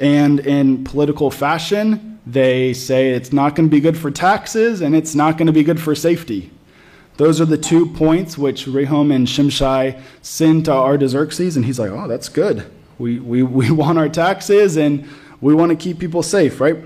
And 0.00 0.40
in 0.40 0.84
political 0.84 1.30
fashion, 1.30 2.18
they 2.26 2.72
say 2.72 3.10
it's 3.10 3.32
not 3.32 3.54
going 3.54 3.68
to 3.68 3.70
be 3.70 3.80
good 3.80 3.96
for 3.96 4.10
taxes 4.10 4.80
and 4.80 4.96
it's 4.96 5.14
not 5.14 5.36
going 5.36 5.46
to 5.46 5.52
be 5.52 5.62
good 5.62 5.80
for 5.80 5.94
safety. 5.94 6.50
Those 7.16 7.40
are 7.40 7.44
the 7.44 7.58
two 7.58 7.86
points 7.86 8.38
which 8.38 8.66
Rehum 8.66 9.14
and 9.14 9.26
Shimshai 9.26 10.00
send 10.22 10.64
to 10.64 10.72
Artaxerxes, 10.72 11.56
and 11.56 11.64
he's 11.64 11.78
like, 11.78 11.90
oh, 11.90 12.08
that's 12.08 12.28
good. 12.28 12.70
We, 12.98 13.18
we, 13.18 13.42
we 13.60 13.70
want 13.70 13.98
our 13.98 14.08
taxes 14.08 14.76
and 14.76 15.08
we 15.40 15.54
want 15.54 15.70
to 15.70 15.76
keep 15.76 15.98
people 15.98 16.22
safe, 16.22 16.60
right? 16.60 16.76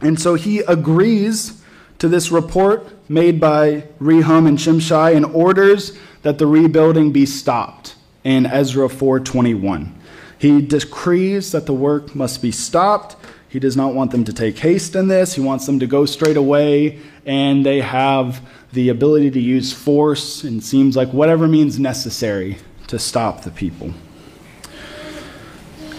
And 0.00 0.20
so 0.20 0.34
he 0.34 0.60
agrees 0.60 1.62
to 1.98 2.08
this 2.08 2.30
report 2.30 2.86
made 3.10 3.40
by 3.40 3.84
Rehum 4.00 4.46
and 4.46 4.58
Shimshai 4.58 5.16
and 5.16 5.24
orders 5.26 5.96
that 6.22 6.38
the 6.38 6.46
rebuilding 6.46 7.12
be 7.12 7.26
stopped 7.26 7.94
in 8.24 8.46
Ezra 8.46 8.88
4:21. 8.88 9.92
He 10.38 10.60
decrees 10.60 11.50
that 11.52 11.66
the 11.66 11.72
work 11.72 12.14
must 12.14 12.42
be 12.42 12.52
stopped. 12.52 13.16
He 13.48 13.58
does 13.58 13.76
not 13.76 13.94
want 13.94 14.10
them 14.10 14.24
to 14.24 14.32
take 14.32 14.58
haste 14.58 14.94
in 14.94 15.08
this. 15.08 15.34
He 15.34 15.40
wants 15.40 15.66
them 15.66 15.78
to 15.80 15.86
go 15.86 16.04
straight 16.04 16.36
away 16.36 16.98
and 17.26 17.64
they 17.64 17.80
have 17.80 18.40
the 18.72 18.88
ability 18.88 19.30
to 19.30 19.40
use 19.40 19.72
force 19.72 20.44
and 20.44 20.62
seems 20.62 20.96
like 20.96 21.12
whatever 21.12 21.48
means 21.48 21.78
necessary 21.78 22.58
to 22.86 22.98
stop 22.98 23.42
the 23.42 23.50
people. 23.50 23.92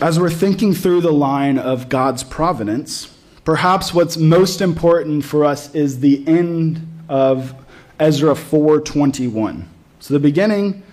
As 0.01 0.19
we're 0.19 0.29
thinking 0.29 0.73
through 0.73 1.01
the 1.01 1.11
line 1.11 1.57
of 1.57 1.89
God's 1.89 2.23
providence, 2.23 3.13
perhaps 3.43 3.93
what's 3.93 4.17
most 4.17 4.61
important 4.61 5.25
for 5.25 5.43
us 5.43 5.73
is 5.75 5.99
the 5.99 6.25
end 6.27 6.87
of 7.09 7.53
Ezra 7.99 8.33
4:21. 8.33 9.65
So 9.99 10.13
the 10.13 10.19
beginning, 10.19 10.83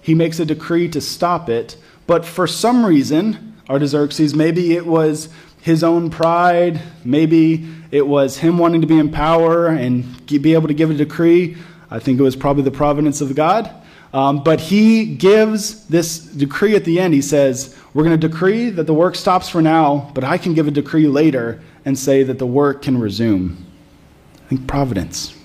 he 0.00 0.14
makes 0.14 0.40
a 0.40 0.46
decree 0.46 0.88
to 0.88 1.00
stop 1.00 1.50
it, 1.50 1.76
but 2.06 2.24
for 2.24 2.46
some 2.46 2.86
reason, 2.86 3.54
Artaxerxes, 3.68 4.34
maybe 4.34 4.74
it 4.74 4.86
was 4.86 5.28
his 5.66 5.82
own 5.82 6.08
pride, 6.10 6.80
maybe 7.04 7.68
it 7.90 8.06
was 8.06 8.38
him 8.38 8.56
wanting 8.56 8.82
to 8.82 8.86
be 8.86 8.96
in 8.96 9.10
power 9.10 9.66
and 9.66 10.24
be 10.28 10.54
able 10.54 10.68
to 10.68 10.74
give 10.74 10.92
a 10.92 10.94
decree. 10.94 11.56
I 11.90 11.98
think 11.98 12.20
it 12.20 12.22
was 12.22 12.36
probably 12.36 12.62
the 12.62 12.70
providence 12.70 13.20
of 13.20 13.34
God. 13.34 13.68
Um, 14.14 14.44
but 14.44 14.60
he 14.60 15.04
gives 15.04 15.84
this 15.88 16.20
decree 16.20 16.76
at 16.76 16.84
the 16.84 17.00
end. 17.00 17.14
He 17.14 17.20
says, 17.20 17.76
We're 17.94 18.04
going 18.04 18.18
to 18.18 18.28
decree 18.28 18.70
that 18.70 18.84
the 18.84 18.94
work 18.94 19.16
stops 19.16 19.48
for 19.48 19.60
now, 19.60 20.12
but 20.14 20.22
I 20.22 20.38
can 20.38 20.54
give 20.54 20.68
a 20.68 20.70
decree 20.70 21.08
later 21.08 21.60
and 21.84 21.98
say 21.98 22.22
that 22.22 22.38
the 22.38 22.46
work 22.46 22.82
can 22.82 23.00
resume. 23.00 23.66
I 24.44 24.48
think 24.50 24.68
providence. 24.68 25.36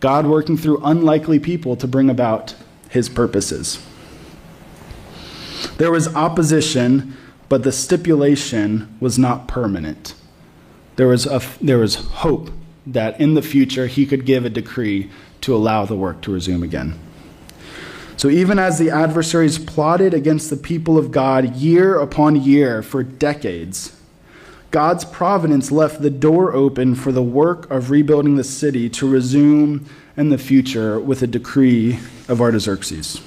God 0.00 0.26
working 0.26 0.58
through 0.58 0.82
unlikely 0.84 1.38
people 1.38 1.74
to 1.76 1.88
bring 1.88 2.10
about 2.10 2.54
his 2.90 3.08
purposes. 3.08 3.82
There 5.78 5.90
was 5.90 6.14
opposition 6.14 7.16
but 7.48 7.62
the 7.62 7.72
stipulation 7.72 8.96
was 9.00 9.18
not 9.18 9.48
permanent. 9.48 10.14
There 10.96 11.08
was, 11.08 11.26
a, 11.26 11.40
there 11.60 11.78
was 11.78 11.96
hope 11.96 12.50
that 12.86 13.20
in 13.20 13.34
the 13.34 13.42
future 13.42 13.86
he 13.86 14.06
could 14.06 14.24
give 14.24 14.44
a 14.44 14.50
decree 14.50 15.10
to 15.42 15.54
allow 15.54 15.84
the 15.84 15.96
work 15.96 16.22
to 16.22 16.32
resume 16.32 16.62
again. 16.62 16.98
So, 18.16 18.30
even 18.30 18.58
as 18.58 18.78
the 18.78 18.90
adversaries 18.90 19.58
plotted 19.58 20.14
against 20.14 20.48
the 20.48 20.56
people 20.56 20.96
of 20.96 21.12
God 21.12 21.54
year 21.56 21.98
upon 21.98 22.42
year 22.42 22.82
for 22.82 23.02
decades, 23.02 23.94
God's 24.70 25.04
providence 25.04 25.70
left 25.70 26.00
the 26.00 26.10
door 26.10 26.54
open 26.54 26.94
for 26.94 27.12
the 27.12 27.22
work 27.22 27.70
of 27.70 27.90
rebuilding 27.90 28.36
the 28.36 28.44
city 28.44 28.88
to 28.90 29.08
resume 29.08 29.86
in 30.16 30.30
the 30.30 30.38
future 30.38 30.98
with 30.98 31.22
a 31.22 31.26
decree 31.26 31.98
of 32.26 32.40
Artaxerxes. 32.40 33.20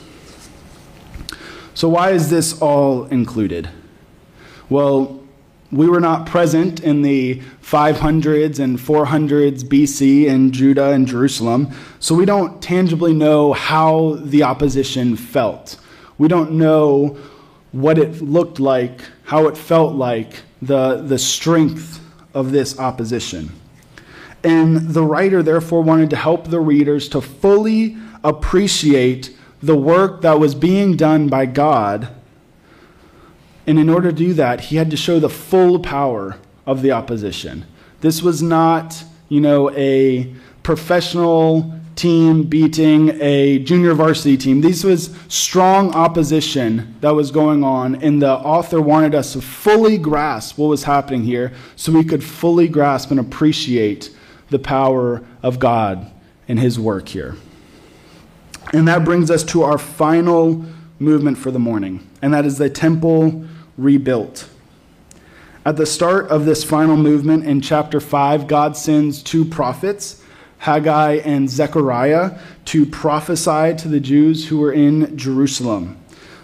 So, 1.76 1.88
why 1.88 2.12
is 2.12 2.32
this 2.32 2.60
all 2.60 3.06
included? 3.06 3.70
Well, 4.70 5.20
we 5.72 5.88
were 5.88 6.00
not 6.00 6.26
present 6.26 6.80
in 6.80 7.02
the 7.02 7.42
500s 7.62 8.60
and 8.60 8.80
400s 8.80 9.64
BC 9.64 10.26
in 10.26 10.52
Judah 10.52 10.92
and 10.92 11.08
Jerusalem, 11.08 11.72
so 12.00 12.16
we 12.16 12.26
don't 12.26 12.62
tangibly 12.62 13.14
know 13.14 13.54
how 13.54 14.18
the 14.22 14.44
opposition 14.44 15.16
felt. 15.16 15.78
We 16.18 16.28
don't 16.28 16.54
know 16.54 17.18
what 17.72 17.98
it 17.98 18.22
looked 18.22 18.60
like, 18.60 19.02
how 19.26 19.48
it 19.48 19.58
felt 19.58 19.96
like, 19.96 20.42
the, 20.62 21.02
the 21.02 21.20
strength 21.20 22.00
of 22.34 22.52
this 22.52 22.78
opposition. 22.80 23.52
And 24.44 24.78
the 24.94 25.04
writer, 25.04 25.44
therefore, 25.44 25.84
wanted 25.84 26.10
to 26.12 26.16
help 26.16 26.48
the 26.48 26.60
readers 26.60 27.10
to 27.10 27.22
fully 27.22 27.98
appreciate 28.24 29.36
the 29.62 29.76
work 29.76 30.22
that 30.22 30.40
was 30.40 30.56
being 30.56 30.96
done 30.96 31.28
by 31.28 31.46
God. 31.46 32.10
And 33.68 33.78
in 33.78 33.90
order 33.90 34.12
to 34.12 34.18
do 34.18 34.34
that, 34.34 34.62
he 34.62 34.78
had 34.78 34.90
to 34.92 34.98
show 34.98 35.20
the 35.20 35.30
full 35.30 35.80
power 35.80 36.38
of 36.66 36.82
the 36.82 36.92
opposition. 36.92 37.66
This 38.02 38.22
was 38.22 38.42
not, 38.42 39.04
you 39.28 39.42
know, 39.42 39.72
a 39.72 40.34
professional 40.64 41.80
team 41.96 42.44
beating 42.44 43.10
a 43.22 43.60
junior 43.60 43.94
varsity 43.94 44.38
team. 44.38 44.62
This 44.62 44.86
was 44.86 45.14
strong 45.28 45.94
opposition 45.94 46.96
that 47.02 47.10
was 47.10 47.30
going 47.30 47.64
on, 47.64 47.96
and 48.02 48.22
the 48.22 48.32
author 48.32 48.82
wanted 48.82 49.14
us 49.14 49.34
to 49.34 49.42
fully 49.42 49.98
grasp 49.98 50.58
what 50.58 50.68
was 50.68 50.86
happening 50.86 51.24
here 51.24 51.52
so 51.76 51.92
we 51.92 52.06
could 52.06 52.24
fully 52.24 52.70
grasp 52.70 53.12
and 53.12 53.20
appreciate 53.20 54.16
the 54.50 54.60
power 54.60 55.22
of 55.44 55.60
God 55.60 56.10
and 56.48 56.58
his 56.58 56.80
work 56.80 57.10
here. 57.10 57.36
And 58.72 58.88
that 58.88 59.04
brings 59.04 59.30
us 59.30 59.44
to 59.46 59.64
our 59.64 59.78
final 59.78 60.66
movement 61.00 61.38
for 61.38 61.50
the 61.50 61.60
morning, 61.60 62.08
and 62.22 62.34
that 62.34 62.46
is 62.46 62.58
the 62.58 62.70
temple 62.70 63.46
rebuilt. 63.78 64.50
At 65.66 65.78
the 65.78 65.86
start 65.86 66.28
of 66.28 66.46
this 66.46 66.64
final 66.64 66.98
movement 66.98 67.46
in 67.46 67.62
chapter 67.62 68.00
5, 68.00 68.48
God 68.48 68.76
sends 68.76 69.24
two 69.24 69.46
prophets, 69.46 70.22
Haggai 70.60 71.14
and 71.24 71.50
Zechariah, 71.50 72.38
to 72.66 72.86
prophesy 72.86 73.76
to 73.78 73.88
the 73.88 74.00
Jews 74.00 74.48
who 74.48 74.60
were 74.60 74.74
in 74.74 75.18
Jerusalem. 75.18 75.98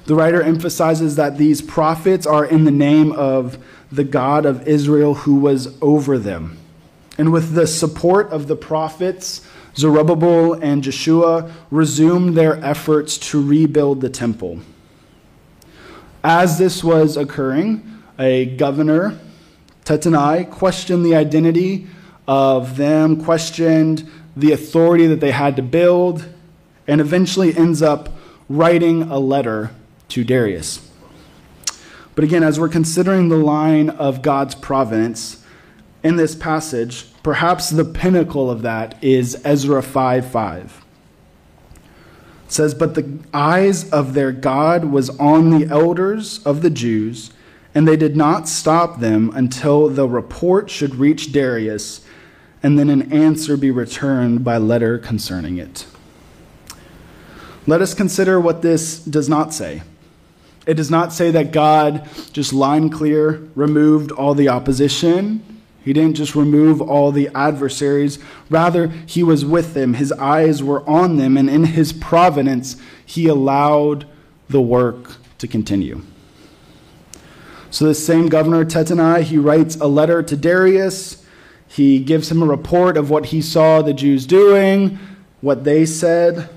The 0.05 0.15
writer 0.15 0.41
emphasizes 0.41 1.15
that 1.15 1.37
these 1.37 1.61
prophets 1.61 2.27
are 2.27 2.45
in 2.45 2.63
the 2.63 2.71
name 2.71 3.11
of 3.11 3.57
the 3.91 4.03
God 4.03 4.45
of 4.45 4.67
Israel 4.67 5.13
who 5.15 5.35
was 5.35 5.75
over 5.81 6.17
them. 6.17 6.57
And 7.17 7.31
with 7.31 7.53
the 7.53 7.65
support 7.65 8.29
of 8.31 8.47
the 8.47 8.55
prophets, 8.55 9.41
Zerubbabel 9.77 10.53
and 10.53 10.83
Jeshua 10.83 11.51
resumed 11.69 12.35
their 12.35 12.63
efforts 12.63 13.17
to 13.17 13.45
rebuild 13.45 14.01
the 14.01 14.09
temple. 14.09 14.59
As 16.23 16.57
this 16.57 16.83
was 16.83 17.17
occurring, 17.17 18.01
a 18.17 18.45
governor, 18.45 19.19
Tattenai, 19.83 20.49
questioned 20.49 21.05
the 21.05 21.15
identity 21.15 21.87
of 22.27 22.77
them, 22.77 23.23
questioned 23.23 24.09
the 24.35 24.51
authority 24.51 25.07
that 25.07 25.19
they 25.19 25.31
had 25.31 25.55
to 25.57 25.61
build, 25.61 26.27
and 26.87 26.99
eventually 26.99 27.55
ends 27.55 27.81
up 27.81 28.09
writing 28.49 29.03
a 29.03 29.19
letter 29.19 29.71
to 30.09 30.23
Darius. 30.23 30.89
But 32.15 32.23
again, 32.23 32.43
as 32.43 32.59
we're 32.59 32.69
considering 32.69 33.29
the 33.29 33.37
line 33.37 33.89
of 33.89 34.21
God's 34.21 34.55
providence, 34.55 35.44
in 36.05 36.17
this 36.17 36.35
passage, 36.35 37.07
perhaps 37.23 37.71
the 37.71 37.83
pinnacle 37.83 38.51
of 38.51 38.61
that 38.61 39.03
is 39.03 39.41
Ezra 39.43 39.81
5 39.81 40.31
5. 40.31 40.85
It 42.45 42.51
says, 42.51 42.75
But 42.75 42.93
the 42.93 43.17
eyes 43.33 43.89
of 43.89 44.13
their 44.13 44.31
God 44.31 44.85
was 44.85 45.09
on 45.19 45.49
the 45.49 45.65
elders 45.67 46.45
of 46.45 46.61
the 46.61 46.69
Jews, 46.69 47.31
and 47.73 47.87
they 47.87 47.97
did 47.97 48.15
not 48.15 48.47
stop 48.47 48.99
them 48.99 49.31
until 49.33 49.89
the 49.89 50.07
report 50.07 50.69
should 50.69 50.93
reach 50.93 51.31
Darius, 51.31 52.05
and 52.61 52.77
then 52.77 52.91
an 52.91 53.11
answer 53.11 53.57
be 53.57 53.71
returned 53.71 54.43
by 54.43 54.57
letter 54.57 54.99
concerning 54.99 55.57
it. 55.57 55.87
Let 57.65 57.81
us 57.81 57.95
consider 57.95 58.39
what 58.39 58.61
this 58.61 58.99
does 58.99 59.27
not 59.27 59.55
say. 59.55 59.81
It 60.67 60.75
does 60.75 60.91
not 60.91 61.13
say 61.13 61.31
that 61.31 61.51
God 61.51 62.07
just 62.31 62.53
line 62.53 62.91
clear 62.91 63.49
removed 63.55 64.11
all 64.11 64.35
the 64.35 64.49
opposition 64.49 65.43
he 65.85 65.93
didn't 65.93 66.15
just 66.15 66.33
remove 66.33 66.81
all 66.81 67.11
the 67.11 67.29
adversaries. 67.35 68.17
Rather, 68.49 68.87
he 68.87 69.21
was 69.21 69.45
with 69.45 69.75
them. 69.75 69.93
His 69.93 70.11
eyes 70.13 70.63
were 70.63 70.87
on 70.89 71.17
them, 71.17 71.37
and 71.37 71.47
in 71.47 71.63
his 71.63 71.93
providence, 71.93 72.75
he 73.05 73.27
allowed 73.27 74.07
the 74.49 74.61
work 74.61 75.17
to 75.37 75.47
continue. 75.47 76.01
So, 77.69 77.85
this 77.85 78.03
same 78.03 78.29
governor, 78.29 78.65
Tattenai, 78.65 79.21
he 79.21 79.37
writes 79.37 79.75
a 79.75 79.85
letter 79.85 80.23
to 80.23 80.35
Darius. 80.35 81.23
He 81.67 81.99
gives 81.99 82.31
him 82.31 82.41
a 82.41 82.47
report 82.47 82.97
of 82.97 83.11
what 83.11 83.27
he 83.27 83.41
saw 83.41 83.83
the 83.83 83.93
Jews 83.93 84.25
doing, 84.25 84.97
what 85.41 85.65
they 85.65 85.85
said, 85.85 86.49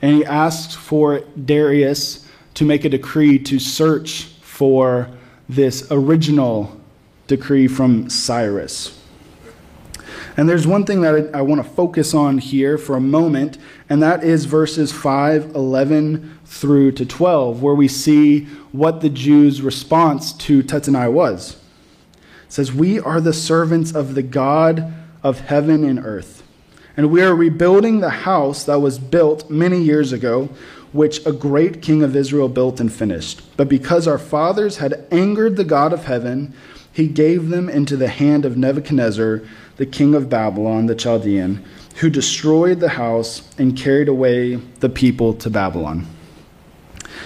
and 0.00 0.16
he 0.16 0.24
asks 0.24 0.74
for 0.74 1.20
Darius 1.44 2.26
to 2.54 2.64
make 2.64 2.84
a 2.84 2.88
decree 2.88 3.38
to 3.38 3.60
search 3.60 4.24
for 4.40 5.10
this 5.48 5.86
original 5.92 6.81
decree 7.36 7.66
from 7.66 8.10
Cyrus. 8.10 8.98
And 10.36 10.48
there's 10.48 10.66
one 10.66 10.84
thing 10.84 11.02
that 11.02 11.30
I, 11.34 11.38
I 11.38 11.42
want 11.42 11.62
to 11.62 11.68
focus 11.68 12.14
on 12.14 12.38
here 12.38 12.78
for 12.78 12.96
a 12.96 13.00
moment, 13.00 13.58
and 13.88 14.02
that 14.02 14.24
is 14.24 14.44
verses 14.46 14.92
5, 14.92 15.54
11 15.54 16.38
through 16.44 16.92
to 16.92 17.06
12, 17.06 17.62
where 17.62 17.74
we 17.74 17.88
see 17.88 18.44
what 18.72 19.00
the 19.00 19.10
Jews' 19.10 19.62
response 19.62 20.32
to 20.34 20.62
Tattenai 20.62 21.12
was. 21.12 21.56
It 22.46 22.52
says, 22.52 22.72
We 22.72 22.98
are 23.00 23.20
the 23.20 23.32
servants 23.32 23.94
of 23.94 24.14
the 24.14 24.22
God 24.22 24.92
of 25.22 25.40
heaven 25.40 25.84
and 25.84 25.98
earth, 25.98 26.42
and 26.96 27.10
we 27.10 27.22
are 27.22 27.34
rebuilding 27.34 28.00
the 28.00 28.10
house 28.10 28.64
that 28.64 28.80
was 28.80 28.98
built 28.98 29.50
many 29.50 29.82
years 29.82 30.12
ago, 30.12 30.48
which 30.92 31.24
a 31.26 31.32
great 31.32 31.80
king 31.80 32.02
of 32.02 32.14
Israel 32.14 32.48
built 32.48 32.80
and 32.80 32.92
finished. 32.92 33.40
But 33.56 33.68
because 33.68 34.06
our 34.06 34.18
fathers 34.18 34.76
had 34.76 35.06
angered 35.10 35.56
the 35.56 35.64
God 35.64 35.92
of 35.92 36.04
heaven, 36.04 36.54
he 36.92 37.06
gave 37.08 37.48
them 37.48 37.68
into 37.68 37.96
the 37.96 38.08
hand 38.08 38.44
of 38.44 38.56
Nebuchadnezzar, 38.56 39.42
the 39.76 39.86
king 39.86 40.14
of 40.14 40.28
Babylon, 40.28 40.86
the 40.86 40.94
Chaldean, 40.94 41.64
who 41.96 42.10
destroyed 42.10 42.80
the 42.80 42.90
house 42.90 43.50
and 43.58 43.76
carried 43.76 44.08
away 44.08 44.56
the 44.56 44.88
people 44.88 45.34
to 45.34 45.50
Babylon. 45.50 46.06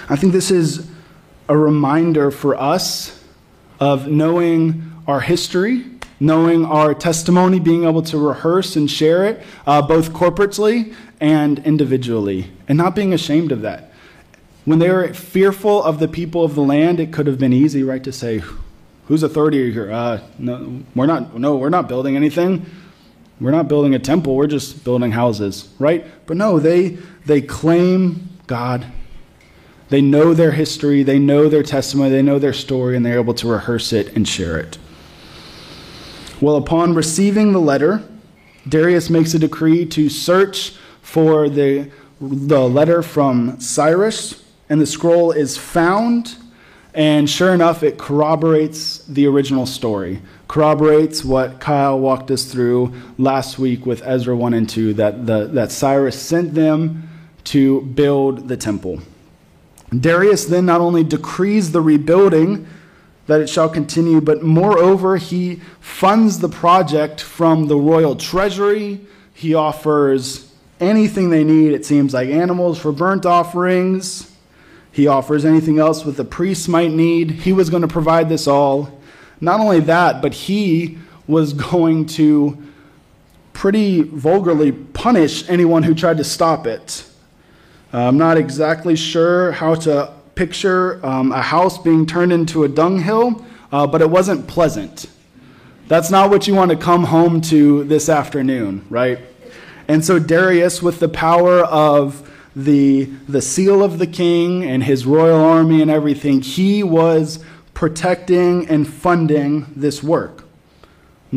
I 0.09 0.17
think 0.17 0.33
this 0.33 0.51
is 0.51 0.89
a 1.49 1.57
reminder 1.57 2.31
for 2.31 2.55
us 2.55 3.25
of 3.81 4.09
knowing 4.09 4.93
our 5.07 5.21
history, 5.21 5.85
knowing 6.19 6.65
our 6.65 6.95
testimony, 6.95 7.61
being 7.61 7.85
able 7.85 8.03
to 8.03 8.19
rehearse 8.19 8.77
and 8.77 8.91
share 8.91 9.25
it, 9.25 9.43
uh, 9.67 9.83
both 9.83 10.13
corporately 10.13 10.95
and 11.21 11.59
individually, 11.61 12.51
and 12.69 12.79
not 12.79 12.95
being 12.95 13.13
ashamed 13.13 13.53
of 13.53 13.63
that. 13.63 13.93
When 14.65 14.79
they 14.79 14.91
were 14.91 15.13
fearful 15.15 15.83
of 15.83 16.01
the 16.01 16.09
people 16.09 16.45
of 16.45 16.55
the 16.55 16.63
land, 16.63 16.99
it 16.99 17.13
could 17.13 17.27
have 17.27 17.39
been 17.39 17.53
easy, 17.53 17.83
right, 17.83 18.03
to 18.03 18.13
say, 18.13 18.43
Whose 19.07 19.23
authority 19.23 19.63
are 19.63 19.67
you 19.67 19.73
here? 19.73 19.93
Uh, 19.93 20.21
no, 20.39 20.83
we're 20.95 21.07
not. 21.07 21.39
No, 21.39 21.57
we're 21.57 21.69
not 21.69 21.89
building 21.89 22.17
anything. 22.17 22.67
We're 23.41 23.53
not 23.53 23.69
building 23.69 23.95
a 23.95 23.99
temple. 23.99 24.35
We're 24.35 24.47
just 24.47 24.83
building 24.83 25.13
houses, 25.13 25.69
right? 25.79 26.05
But 26.27 26.37
no, 26.37 26.59
they 26.59 26.99
they 27.25 27.41
claim 27.41 28.29
God. 28.47 28.87
They 29.89 30.01
know 30.01 30.35
their 30.35 30.51
history. 30.51 31.05
They 31.05 31.21
know 31.21 31.49
their 31.49 31.63
testimony. 31.63 32.11
They 32.11 32.23
know 32.23 32.41
their 32.41 32.53
story, 32.53 32.97
and 32.97 33.07
they're 33.07 33.21
able 33.21 33.35
to 33.35 33.49
rehearse 33.49 33.93
it 33.93 34.17
and 34.17 34.27
share 34.27 34.59
it. 34.59 34.79
Well, 36.41 36.57
upon 36.57 36.95
receiving 36.95 37.53
the 37.53 37.61
letter, 37.61 38.03
Darius 38.69 39.09
makes 39.09 39.35
a 39.35 39.39
decree 39.39 39.87
to 39.87 40.09
search 40.09 40.75
for 41.01 41.49
the 41.49 41.91
the 42.21 42.69
letter 42.69 43.03
from 43.03 43.61
Cyrus, 43.61 44.43
and 44.69 44.81
the 44.81 44.87
scroll 44.87 45.31
is 45.31 45.57
found 45.57 46.37
and 46.97 47.29
sure 47.29 47.53
enough, 47.53 47.83
it 47.83 47.99
corroborates 47.99 49.05
the 49.05 49.27
original 49.27 49.67
story, 49.67 50.23
corroborates 50.49 51.23
what 51.23 51.61
Kyle 51.61 52.01
walked 52.01 52.31
us 52.31 52.51
through 52.51 52.95
last 53.19 53.59
week 53.59 53.85
with 53.85 54.03
Ezra 54.03 54.35
1 54.35 54.55
and 54.55 54.67
2 54.67 54.95
that, 54.95 55.27
the, 55.27 55.47
that 55.49 55.71
Cyrus 55.71 56.19
sent 56.19 56.55
them 56.55 57.07
to 57.45 57.83
build 57.83 58.49
the 58.49 58.57
temple. 58.57 59.01
Darius 59.91 60.47
then 60.47 60.65
not 60.65 60.81
only 60.81 61.05
decrees 61.05 61.73
the 61.73 61.83
rebuilding, 61.83 62.67
that 63.27 63.43
it 63.43 63.51
shall 63.51 63.69
continue, 63.69 64.23
but 64.23 64.43
moreover, 64.43 65.19
he 65.19 65.57
funds 65.81 66.39
the 66.39 66.49
project 66.49 67.21
from 67.21 67.69
the 67.69 67.77
royal 67.77 68.17
treasury. 68.17 69.03
He 69.35 69.53
offers 69.53 70.51
anything 70.81 71.29
they 71.29 71.45
need, 71.45 71.73
it 71.73 71.85
seems 71.85 72.15
like 72.15 72.31
animals 72.31 72.79
for 72.79 72.91
burnt 72.91 73.27
offerings 73.27 74.33
he 74.97 75.07
offers 75.09 75.45
anything 75.45 75.79
else 75.79 76.07
what 76.07 76.17
the 76.17 76.25
priests 76.25 76.69
might 76.69 76.91
need. 76.91 77.31
He 77.31 77.53
was 77.53 77.69
going 77.69 77.83
to 77.83 77.89
provide 77.89 78.31
this 78.31 78.47
all. 78.47 78.99
Not 79.43 79.61
only 79.61 79.81
that, 79.81 80.23
but 80.23 80.33
he 80.33 80.97
was 81.27 81.53
going 81.53 82.07
to 82.07 82.57
pretty 83.53 84.01
vulgarly 84.01 84.73
punish 84.73 85.47
anyone 85.51 85.83
who 85.83 85.95
tried 85.95 86.17
to 86.17 86.25
stop 86.25 86.67
it. 86.67 87.07
I'm 87.93 88.17
not 88.17 88.39
exactly 88.39 88.97
sure 88.97 89.53
how 89.53 89.75
to 89.75 90.15
picture 90.35 91.05
um, 91.05 91.31
a 91.31 91.43
house 91.43 91.77
being 91.77 92.07
turned 92.07 92.33
into 92.33 92.65
a 92.65 92.69
dunghill, 92.69 93.45
uh, 93.73 93.87
but 93.87 94.01
it 94.01 94.09
wasn't 94.09 94.47
pleasant. 94.47 95.11
That's 95.89 96.11
not 96.11 96.31
what 96.31 96.47
you 96.47 96.55
want 96.55 96.71
to 96.71 96.77
come 96.79 97.05
home 97.05 97.43
to 97.43 97.85
this 97.85 98.09
afternoon, 98.09 98.87
right? 98.89 99.19
And 99.89 100.03
so 100.03 100.19
Darius, 100.19 100.83
with 100.83 101.01
the 101.01 101.09
power 101.11 101.61
of 101.65 102.23
the, 102.57 103.05
the 103.29 103.43
seal 103.43 103.85
of 103.85 103.99
the 103.99 104.07
king 104.07 104.65
and 104.65 104.83
his 104.83 105.05
royal 105.05 105.45
army 105.45 105.83
and 105.83 105.91
everything, 105.91 106.41
he 106.41 106.83
was 106.83 107.45
protecting 107.75 108.67
and 108.69 108.89
funding 108.89 109.67
this 109.77 110.03
work. 110.03 110.45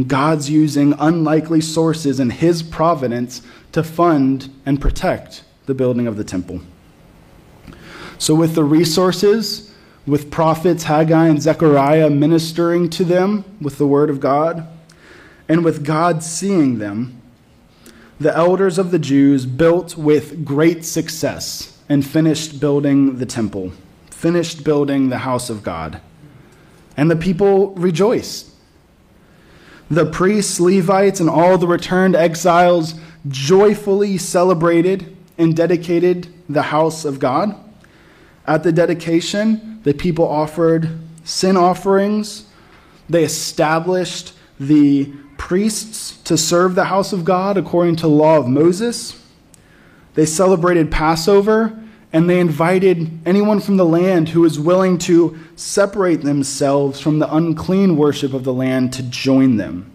God's 0.08 0.50
using 0.50 0.94
unlikely 0.98 1.60
sources 1.60 2.22
in 2.22 2.30
his 2.30 2.64
providence 2.64 3.42
to 3.74 3.84
fund 3.84 4.50
and 4.66 4.80
protect 4.80 5.44
the 5.66 5.74
building 5.74 6.08
of 6.08 6.16
the 6.16 6.24
temple. 6.24 6.62
So, 8.18 8.34
with 8.34 8.56
the 8.56 8.64
resources, 8.64 9.74
with 10.08 10.32
prophets 10.32 10.84
Haggai 10.84 11.28
and 11.28 11.42
Zechariah 11.42 12.10
ministering 12.10 12.90
to 12.92 13.04
them 13.04 13.44
with 13.60 13.78
the 13.78 13.88
word 13.88 14.10
of 14.10 14.22
God, 14.22 14.68
and 15.50 15.66
with 15.66 15.84
God 15.84 16.24
seeing 16.24 16.80
them, 16.80 17.19
the 18.20 18.36
elders 18.36 18.78
of 18.78 18.92
the 18.92 19.00
Jews 19.00 19.46
built 19.46 19.98
with 19.98 20.44
great 20.44 20.84
success 20.84 21.78
and 21.88 22.06
finished 22.06 22.60
building 22.60 23.18
the 23.18 23.26
temple, 23.26 23.72
finished 24.12 24.64
building 24.64 25.10
the 25.10 25.20
house 25.20 25.50
of 25.50 25.64
God. 25.64 26.02
And 26.98 27.10
the 27.10 27.16
people 27.16 27.74
rejoiced. 27.76 28.48
The 29.90 30.06
priests, 30.06 30.60
Levites, 30.60 31.20
and 31.20 31.30
all 31.30 31.58
the 31.58 31.68
returned 31.68 32.16
exiles 32.16 32.94
joyfully 33.28 34.18
celebrated 34.18 35.16
and 35.38 35.56
dedicated 35.56 36.28
the 36.48 36.64
house 36.64 37.06
of 37.06 37.20
God. 37.20 37.56
At 38.46 38.64
the 38.64 38.72
dedication, 38.72 39.80
the 39.84 39.94
people 39.94 40.28
offered 40.28 40.90
sin 41.24 41.56
offerings. 41.56 42.46
They 43.08 43.24
established 43.24 44.34
the 44.60 45.12
priests 45.40 46.18
to 46.24 46.38
serve 46.38 46.76
the 46.76 46.86
house 46.86 47.12
of 47.12 47.26
God 47.26 47.58
according 47.58 47.96
to 47.96 48.04
the 48.04 48.10
law 48.10 48.38
of 48.38 48.48
Moses. 48.48 49.20
They 50.14 50.28
celebrated 50.28 50.92
Passover 50.92 51.82
and 52.14 52.30
they 52.30 52.40
invited 52.40 53.20
anyone 53.26 53.60
from 53.60 53.78
the 53.78 53.86
land 53.86 54.30
who 54.30 54.42
was 54.42 54.60
willing 54.60 54.98
to 55.00 55.40
separate 55.56 56.22
themselves 56.22 57.00
from 57.00 57.20
the 57.20 57.34
unclean 57.34 57.98
worship 57.98 58.34
of 58.34 58.44
the 58.44 58.54
land 58.54 58.94
to 58.94 59.04
join 59.04 59.58
them. 59.58 59.92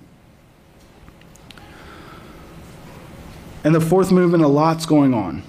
And 3.62 3.74
the 3.74 3.80
fourth 3.80 4.10
movement, 4.10 4.42
a 4.44 4.48
lot's 4.48 4.86
going 4.86 5.14
on. 5.14 5.42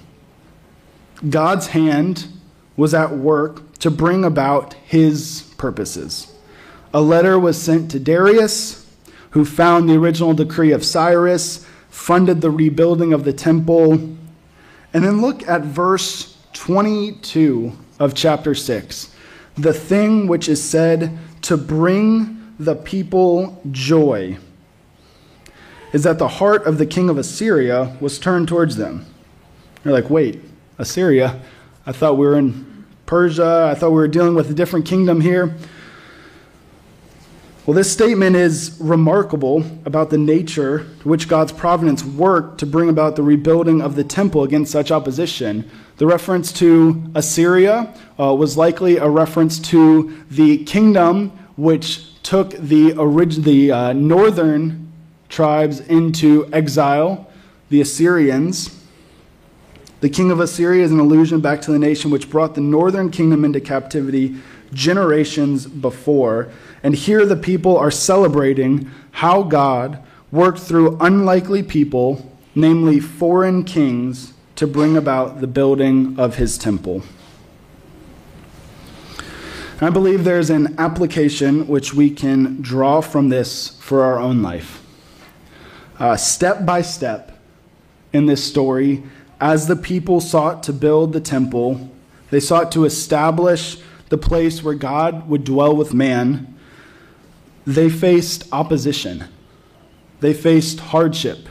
God's 1.28 1.68
hand 1.68 2.28
was 2.76 2.94
at 2.94 3.16
work 3.16 3.78
to 3.78 3.90
bring 3.90 4.24
about 4.24 4.74
his 4.74 5.52
purposes. 5.56 6.32
A 6.92 7.00
letter 7.00 7.38
was 7.38 7.60
sent 7.60 7.90
to 7.92 7.98
Darius, 7.98 8.85
who 9.36 9.44
found 9.44 9.86
the 9.86 9.94
original 9.94 10.32
decree 10.32 10.72
of 10.72 10.82
Cyrus, 10.82 11.66
funded 11.90 12.40
the 12.40 12.50
rebuilding 12.50 13.12
of 13.12 13.24
the 13.24 13.34
temple. 13.34 13.92
And 13.92 15.04
then 15.04 15.20
look 15.20 15.46
at 15.46 15.60
verse 15.60 16.38
22 16.54 17.70
of 18.00 18.14
chapter 18.14 18.54
6. 18.54 19.14
The 19.58 19.74
thing 19.74 20.26
which 20.26 20.48
is 20.48 20.64
said 20.64 21.18
to 21.42 21.58
bring 21.58 22.54
the 22.58 22.76
people 22.76 23.60
joy 23.70 24.38
is 25.92 26.02
that 26.04 26.18
the 26.18 26.28
heart 26.28 26.64
of 26.64 26.78
the 26.78 26.86
king 26.86 27.10
of 27.10 27.18
Assyria 27.18 27.94
was 28.00 28.18
turned 28.18 28.48
towards 28.48 28.76
them. 28.76 29.04
You're 29.84 29.92
like, 29.92 30.08
wait, 30.08 30.40
Assyria? 30.78 31.42
I 31.84 31.92
thought 31.92 32.16
we 32.16 32.26
were 32.26 32.38
in 32.38 32.86
Persia. 33.04 33.68
I 33.70 33.78
thought 33.78 33.90
we 33.90 33.96
were 33.96 34.08
dealing 34.08 34.34
with 34.34 34.50
a 34.50 34.54
different 34.54 34.86
kingdom 34.86 35.20
here. 35.20 35.54
Well, 37.66 37.74
this 37.74 37.92
statement 37.92 38.36
is 38.36 38.76
remarkable 38.80 39.64
about 39.84 40.10
the 40.10 40.18
nature 40.18 40.86
to 41.00 41.08
which 41.08 41.26
God's 41.26 41.50
providence 41.50 42.04
worked 42.04 42.58
to 42.60 42.66
bring 42.66 42.88
about 42.88 43.16
the 43.16 43.24
rebuilding 43.24 43.82
of 43.82 43.96
the 43.96 44.04
temple 44.04 44.44
against 44.44 44.70
such 44.70 44.92
opposition. 44.92 45.68
The 45.96 46.06
reference 46.06 46.52
to 46.60 47.02
Assyria 47.16 47.92
uh, 48.20 48.32
was 48.36 48.56
likely 48.56 48.98
a 48.98 49.08
reference 49.08 49.58
to 49.70 50.16
the 50.30 50.62
kingdom 50.62 51.30
which 51.56 52.22
took 52.22 52.50
the, 52.50 52.92
orig- 52.92 53.42
the 53.42 53.72
uh, 53.72 53.92
northern 53.94 54.92
tribes 55.28 55.80
into 55.80 56.48
exile, 56.52 57.28
the 57.70 57.80
Assyrians. 57.80 58.80
The 60.02 60.08
king 60.08 60.30
of 60.30 60.38
Assyria 60.38 60.84
is 60.84 60.92
an 60.92 61.00
allusion 61.00 61.40
back 61.40 61.62
to 61.62 61.72
the 61.72 61.80
nation 61.80 62.12
which 62.12 62.30
brought 62.30 62.54
the 62.54 62.60
northern 62.60 63.10
kingdom 63.10 63.44
into 63.44 63.60
captivity 63.60 64.36
generations 64.72 65.66
before. 65.66 66.50
And 66.82 66.94
here 66.94 67.24
the 67.26 67.36
people 67.36 67.76
are 67.76 67.90
celebrating 67.90 68.90
how 69.12 69.42
God 69.42 70.02
worked 70.30 70.58
through 70.58 70.98
unlikely 71.00 71.62
people, 71.62 72.32
namely 72.54 73.00
foreign 73.00 73.64
kings, 73.64 74.32
to 74.56 74.66
bring 74.66 74.96
about 74.96 75.40
the 75.40 75.46
building 75.46 76.18
of 76.18 76.36
his 76.36 76.56
temple. 76.56 77.02
I 79.80 79.90
believe 79.90 80.24
there's 80.24 80.48
an 80.48 80.74
application 80.78 81.66
which 81.66 81.92
we 81.92 82.08
can 82.08 82.62
draw 82.62 83.02
from 83.02 83.28
this 83.28 83.76
for 83.80 84.02
our 84.02 84.18
own 84.18 84.40
life 84.40 84.82
uh, 85.98 86.16
step 86.16 86.64
by 86.64 86.82
step 86.82 87.38
in 88.12 88.26
this 88.26 88.44
story 88.44 89.02
as 89.40 89.66
the 89.66 89.76
people 89.76 90.20
sought 90.20 90.62
to 90.64 90.72
build 90.72 91.12
the 91.12 91.20
temple. 91.20 91.90
They 92.30 92.40
sought 92.40 92.72
to 92.72 92.84
establish 92.84 93.78
the 94.08 94.18
place 94.18 94.62
where 94.62 94.74
God 94.74 95.28
would 95.28 95.44
dwell 95.44 95.74
with 95.74 95.92
man. 95.94 96.54
They 97.66 97.90
faced 97.90 98.48
opposition, 98.52 99.24
they 100.20 100.34
faced 100.34 100.80
hardship. 100.80 101.48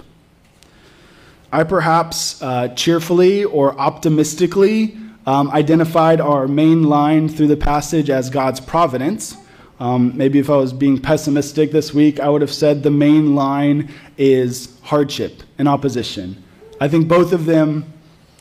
I 1.51 1.63
perhaps 1.63 2.41
uh, 2.41 2.69
cheerfully 2.69 3.45
or 3.45 3.79
optimistically 3.79 4.97
um, 5.25 5.49
identified 5.51 6.19
our 6.19 6.47
main 6.47 6.83
line 6.83 7.29
through 7.29 7.47
the 7.47 7.57
passage 7.57 8.09
as 8.09 8.29
God's 8.29 8.59
providence. 8.59 9.37
Um, 9.79 10.15
maybe 10.17 10.39
if 10.39 10.49
I 10.49 10.57
was 10.57 10.73
being 10.73 10.99
pessimistic 10.99 11.71
this 11.71 11.93
week, 11.93 12.19
I 12.19 12.29
would 12.29 12.41
have 12.41 12.53
said 12.53 12.83
the 12.83 12.91
main 12.91 13.35
line 13.35 13.89
is 14.17 14.79
hardship 14.83 15.43
and 15.57 15.67
opposition. 15.67 16.43
I 16.79 16.87
think 16.87 17.07
both 17.07 17.31
of 17.31 17.45
them 17.45 17.91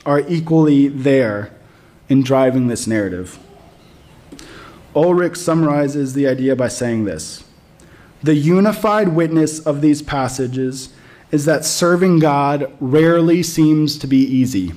are 0.04 0.20
equally 0.20 0.88
there 0.88 1.54
in 2.08 2.22
driving 2.22 2.66
this 2.66 2.86
narrative. 2.86 3.38
Ulrich 4.94 5.36
summarizes 5.36 6.14
the 6.14 6.26
idea 6.26 6.54
by 6.54 6.68
saying 6.68 7.04
this 7.04 7.44
The 8.22 8.34
unified 8.34 9.08
witness 9.08 9.60
of 9.60 9.80
these 9.80 10.02
passages 10.02 10.90
is 11.30 11.44
that 11.46 11.64
serving 11.64 12.20
God 12.20 12.72
rarely 12.80 13.42
seems 13.42 13.98
to 13.98 14.06
be 14.06 14.18
easy. 14.18 14.72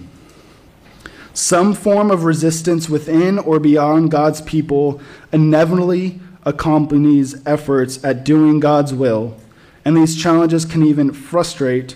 Some 1.34 1.76
form 1.76 2.10
of 2.10 2.24
resistance 2.24 2.90
within 2.90 3.38
or 3.38 3.60
beyond 3.60 4.10
God's 4.10 4.42
people 4.42 5.00
inevitably 5.32 6.20
accompanies 6.44 7.46
efforts 7.46 8.04
at 8.04 8.24
doing 8.24 8.60
God's 8.60 8.92
will, 8.92 9.38
and 9.86 9.96
these 9.96 10.20
challenges 10.20 10.66
can 10.66 10.82
even 10.84 11.14
frustrate 11.14 11.96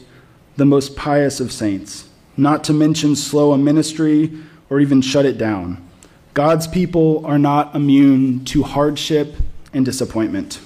the 0.57 0.65
most 0.65 0.95
pious 0.95 1.39
of 1.39 1.51
saints, 1.51 2.07
not 2.37 2.63
to 2.65 2.73
mention 2.73 3.15
slow 3.15 3.51
a 3.51 3.57
ministry 3.57 4.31
or 4.69 4.79
even 4.79 5.01
shut 5.01 5.25
it 5.25 5.39
down. 5.39 5.83
God's 6.33 6.67
people 6.67 7.25
are 7.25 7.39
not 7.39 7.75
immune 7.75 8.45
to 8.45 8.63
hardship 8.63 9.35
and 9.73 9.83
disappointment. 9.83 10.61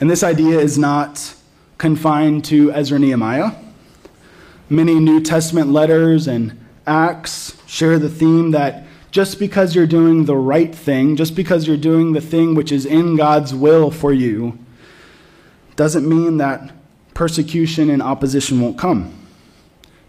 And 0.00 0.10
this 0.10 0.22
idea 0.22 0.58
is 0.58 0.78
not 0.78 1.34
confined 1.78 2.44
to 2.46 2.72
Ezra 2.72 2.98
Nehemiah. 2.98 3.52
Many 4.68 4.94
New 4.94 5.20
Testament 5.20 5.70
letters 5.70 6.26
and 6.26 6.58
Acts 6.86 7.56
share 7.66 7.98
the 7.98 8.08
theme 8.08 8.52
that 8.52 8.86
just 9.10 9.38
because 9.38 9.74
you're 9.74 9.86
doing 9.86 10.24
the 10.24 10.36
right 10.36 10.74
thing, 10.74 11.16
just 11.16 11.34
because 11.34 11.66
you're 11.66 11.76
doing 11.76 12.12
the 12.12 12.20
thing 12.20 12.54
which 12.54 12.70
is 12.70 12.84
in 12.86 13.16
God's 13.16 13.54
will 13.54 13.90
for 13.90 14.12
you, 14.12 14.58
doesn't 15.74 16.08
mean 16.08 16.38
that 16.38 16.72
persecution 17.14 17.90
and 17.90 18.02
opposition 18.02 18.60
won't 18.60 18.78
come. 18.78 19.25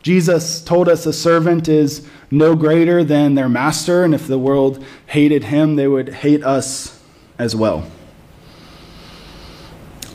Jesus 0.08 0.62
told 0.62 0.88
us 0.88 1.06
a 1.06 1.12
servant 1.12 1.67
is 1.67 2.08
no 2.32 2.56
greater 2.56 3.04
than 3.04 3.36
their 3.36 3.50
master, 3.50 4.06
and 4.06 4.15
if 4.15 4.26
the 4.26 4.39
world 4.39 4.82
hated 5.08 5.43
him, 5.43 5.76
they 5.76 5.86
would 5.86 6.08
hate 6.08 6.46
us 6.46 7.04
as 7.38 7.58
well. 7.58 7.86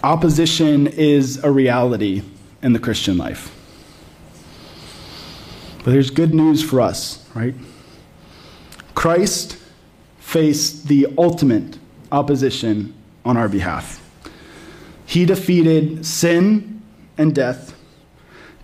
Opposition 0.02 0.86
is 0.86 1.44
a 1.44 1.50
reality 1.50 2.22
in 2.62 2.72
the 2.72 2.78
Christian 2.78 3.18
life. 3.18 3.54
But 5.84 5.90
there's 5.90 6.08
good 6.08 6.32
news 6.32 6.62
for 6.62 6.80
us, 6.80 7.28
right? 7.34 7.54
Christ 8.94 9.58
faced 10.20 10.88
the 10.88 11.06
ultimate 11.18 11.76
opposition 12.10 12.94
on 13.26 13.36
our 13.36 13.46
behalf. 13.46 14.00
He 15.04 15.26
defeated 15.26 16.06
sin 16.06 16.80
and 17.18 17.34
death, 17.34 17.76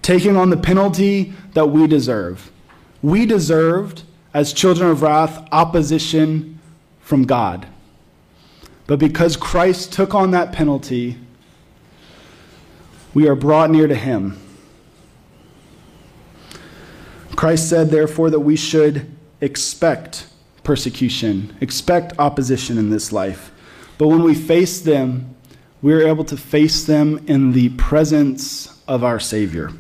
taking 0.09 0.39
on 0.39 0.49
the 0.49 0.57
penalty 0.57 1.35
that 1.53 1.67
we 1.67 1.87
deserve. 1.87 2.51
We 3.03 3.27
deserved, 3.27 4.05
as 4.33 4.55
children 4.55 4.89
of 4.89 5.03
wrath, 5.03 5.47
opposition 5.53 6.59
from 7.03 7.25
God. 7.25 7.67
But 8.87 8.99
because 8.99 9.37
Christ 9.37 9.93
took 9.93 10.15
on 10.15 10.31
that 10.31 10.51
penalty, 10.51 11.19
we 13.13 13.29
are 13.29 13.35
brought 13.35 13.71
near 13.71 13.87
to 13.87 13.95
Him. 13.95 14.41
Christ 17.37 17.69
said, 17.69 17.91
therefore, 17.91 18.31
that 18.31 18.41
we 18.41 18.57
should 18.57 19.15
expect 19.43 20.27
persecution, 20.65 21.55
expect 21.61 22.19
opposition 22.19 22.79
in 22.79 22.89
this 22.89 23.13
life. 23.13 23.53
But 23.99 24.09
when 24.09 24.23
we 24.23 24.35
face 24.35 24.81
them, 24.81 25.37
we 25.83 25.93
are 25.93 26.01
able 26.01 26.25
to 26.25 26.37
face 26.39 26.85
them 26.85 27.23
in 27.27 27.53
the 27.53 27.69
presence 27.69 28.75
of 28.89 29.05
our 29.05 29.21
Savior. 29.21 29.71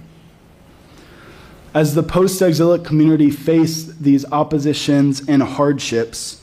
As 1.79 1.95
the 1.95 2.03
post 2.03 2.43
exilic 2.43 2.83
community 2.83 3.31
faced 3.31 4.03
these 4.03 4.24
oppositions 4.33 5.22
and 5.29 5.41
hardships, 5.41 6.43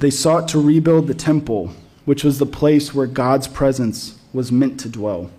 they 0.00 0.10
sought 0.10 0.48
to 0.48 0.60
rebuild 0.60 1.06
the 1.06 1.14
temple, 1.14 1.72
which 2.04 2.24
was 2.24 2.40
the 2.40 2.44
place 2.44 2.92
where 2.92 3.06
God's 3.06 3.46
presence 3.46 4.18
was 4.32 4.50
meant 4.50 4.80
to 4.80 4.88
dwell. 4.88 5.30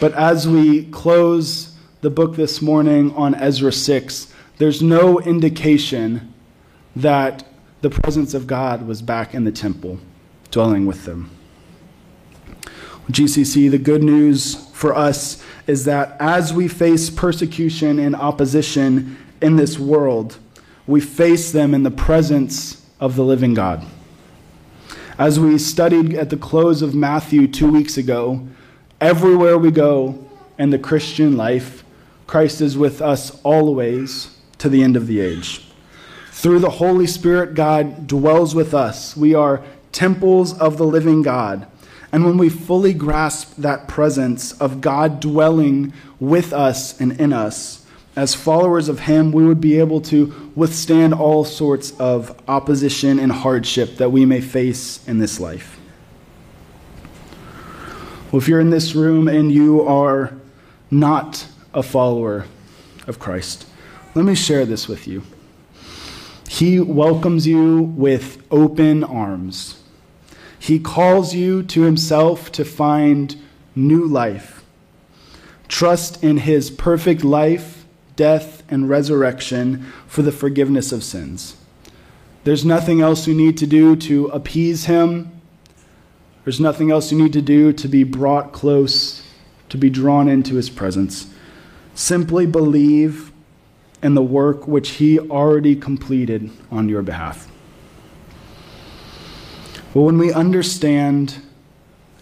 But 0.00 0.12
as 0.14 0.48
we 0.48 0.86
close 0.86 1.76
the 2.00 2.10
book 2.10 2.34
this 2.34 2.60
morning 2.60 3.14
on 3.14 3.32
Ezra 3.36 3.72
6, 3.72 4.34
there's 4.58 4.82
no 4.82 5.20
indication 5.20 6.34
that 6.96 7.44
the 7.80 7.90
presence 7.90 8.34
of 8.34 8.48
God 8.48 8.88
was 8.88 9.02
back 9.02 9.36
in 9.36 9.44
the 9.44 9.52
temple, 9.52 10.00
dwelling 10.50 10.84
with 10.84 11.04
them. 11.04 11.30
GCC, 13.12 13.70
the 13.70 13.78
good 13.78 14.02
news 14.02 14.54
for 14.72 14.94
us 14.94 15.42
is 15.66 15.84
that 15.84 16.16
as 16.18 16.52
we 16.52 16.68
face 16.68 17.10
persecution 17.10 17.98
and 17.98 18.16
opposition 18.16 19.16
in 19.40 19.56
this 19.56 19.78
world, 19.78 20.38
we 20.86 21.00
face 21.00 21.52
them 21.52 21.74
in 21.74 21.82
the 21.82 21.90
presence 21.90 22.84
of 22.98 23.16
the 23.16 23.24
living 23.24 23.54
God. 23.54 23.84
As 25.18 25.38
we 25.38 25.58
studied 25.58 26.14
at 26.14 26.30
the 26.30 26.36
close 26.36 26.82
of 26.82 26.94
Matthew 26.94 27.46
two 27.46 27.70
weeks 27.70 27.96
ago, 27.96 28.46
everywhere 29.00 29.58
we 29.58 29.70
go 29.70 30.18
in 30.58 30.70
the 30.70 30.78
Christian 30.78 31.36
life, 31.36 31.84
Christ 32.26 32.60
is 32.60 32.78
with 32.78 33.02
us 33.02 33.40
always 33.42 34.36
to 34.58 34.68
the 34.68 34.82
end 34.82 34.96
of 34.96 35.06
the 35.06 35.20
age. 35.20 35.66
Through 36.30 36.60
the 36.60 36.70
Holy 36.70 37.06
Spirit, 37.06 37.54
God 37.54 38.06
dwells 38.06 38.54
with 38.54 38.74
us. 38.74 39.16
We 39.16 39.34
are 39.34 39.62
temples 39.92 40.58
of 40.58 40.78
the 40.78 40.86
living 40.86 41.22
God. 41.22 41.66
And 42.12 42.26
when 42.26 42.36
we 42.36 42.50
fully 42.50 42.92
grasp 42.92 43.56
that 43.56 43.88
presence 43.88 44.52
of 44.60 44.82
God 44.82 45.18
dwelling 45.18 45.94
with 46.20 46.52
us 46.52 47.00
and 47.00 47.18
in 47.18 47.32
us, 47.32 47.86
as 48.14 48.34
followers 48.34 48.90
of 48.90 49.00
Him, 49.00 49.32
we 49.32 49.46
would 49.46 49.60
be 49.60 49.78
able 49.78 50.02
to 50.02 50.52
withstand 50.54 51.14
all 51.14 51.44
sorts 51.44 51.98
of 51.98 52.38
opposition 52.46 53.18
and 53.18 53.32
hardship 53.32 53.96
that 53.96 54.10
we 54.12 54.26
may 54.26 54.42
face 54.42 55.06
in 55.08 55.18
this 55.18 55.40
life. 55.40 55.80
Well, 58.30 58.40
if 58.40 58.48
you're 58.48 58.60
in 58.60 58.70
this 58.70 58.94
room 58.94 59.28
and 59.28 59.50
you 59.50 59.80
are 59.82 60.34
not 60.90 61.46
a 61.72 61.82
follower 61.82 62.44
of 63.06 63.18
Christ, 63.18 63.66
let 64.14 64.26
me 64.26 64.34
share 64.34 64.66
this 64.66 64.88
with 64.88 65.06
you. 65.06 65.22
He 66.48 66.80
welcomes 66.80 67.46
you 67.46 67.80
with 67.80 68.42
open 68.50 69.04
arms. 69.04 69.81
He 70.62 70.78
calls 70.78 71.34
you 71.34 71.64
to 71.64 71.82
himself 71.82 72.52
to 72.52 72.64
find 72.64 73.34
new 73.74 74.04
life. 74.04 74.64
Trust 75.66 76.22
in 76.22 76.36
his 76.36 76.70
perfect 76.70 77.24
life, 77.24 77.84
death, 78.14 78.62
and 78.68 78.88
resurrection 78.88 79.92
for 80.06 80.22
the 80.22 80.30
forgiveness 80.30 80.92
of 80.92 81.02
sins. 81.02 81.56
There's 82.44 82.64
nothing 82.64 83.00
else 83.00 83.26
you 83.26 83.34
need 83.34 83.58
to 83.58 83.66
do 83.66 83.96
to 83.96 84.26
appease 84.28 84.84
him. 84.84 85.32
There's 86.44 86.60
nothing 86.60 86.92
else 86.92 87.10
you 87.10 87.18
need 87.18 87.32
to 87.32 87.42
do 87.42 87.72
to 87.72 87.88
be 87.88 88.04
brought 88.04 88.52
close, 88.52 89.20
to 89.68 89.76
be 89.76 89.90
drawn 89.90 90.28
into 90.28 90.54
his 90.54 90.70
presence. 90.70 91.26
Simply 91.96 92.46
believe 92.46 93.32
in 94.00 94.14
the 94.14 94.22
work 94.22 94.68
which 94.68 94.90
he 94.90 95.18
already 95.18 95.74
completed 95.74 96.52
on 96.70 96.88
your 96.88 97.02
behalf. 97.02 97.51
But 99.92 100.02
when 100.02 100.18
we 100.18 100.32
understand 100.32 101.42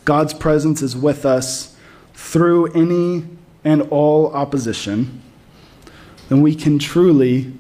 God's 0.05 0.35
presence 0.35 0.83
is 0.83 0.97
with 0.97 1.25
us 1.25 1.77
through 2.15 2.73
any 2.73 3.25
and 3.65 3.83
all 3.91 4.33
opposition, 4.35 5.23
then 6.29 6.41
we 6.41 6.55
can 6.55 6.79
truly 6.79 7.53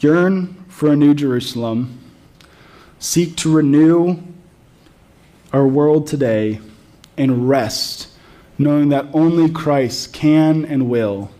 yearn 0.00 0.54
for 0.68 0.90
a 0.90 0.96
new 0.96 1.14
Jerusalem, 1.14 1.98
seek 2.98 3.36
to 3.36 3.52
renew 3.54 4.18
our 5.52 5.66
world 5.66 6.06
today, 6.06 6.60
and 7.16 7.48
rest, 7.48 8.08
knowing 8.58 8.90
that 8.90 9.06
only 9.12 9.50
Christ 9.50 10.12
can 10.12 10.64
and 10.64 10.88
will 10.88 11.30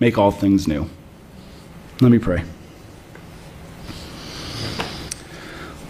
make 0.00 0.18
all 0.18 0.30
things 0.30 0.66
new. 0.66 0.88
Let 2.00 2.10
me 2.10 2.18
pray. 2.18 2.44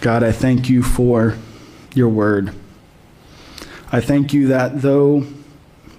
God, 0.02 0.24
I 0.24 0.32
thank 0.32 0.68
you 0.68 0.82
for 0.82 1.38
your 1.94 2.08
word. 2.08 2.52
I 3.92 4.00
thank 4.00 4.32
you 4.32 4.48
that 4.48 4.82
though 4.82 5.24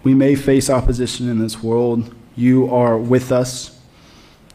we 0.03 0.13
may 0.13 0.35
face 0.35 0.69
opposition 0.69 1.29
in 1.29 1.39
this 1.39 1.63
world, 1.63 2.13
you 2.35 2.69
are 2.69 2.97
with 2.97 3.31
us 3.31 3.79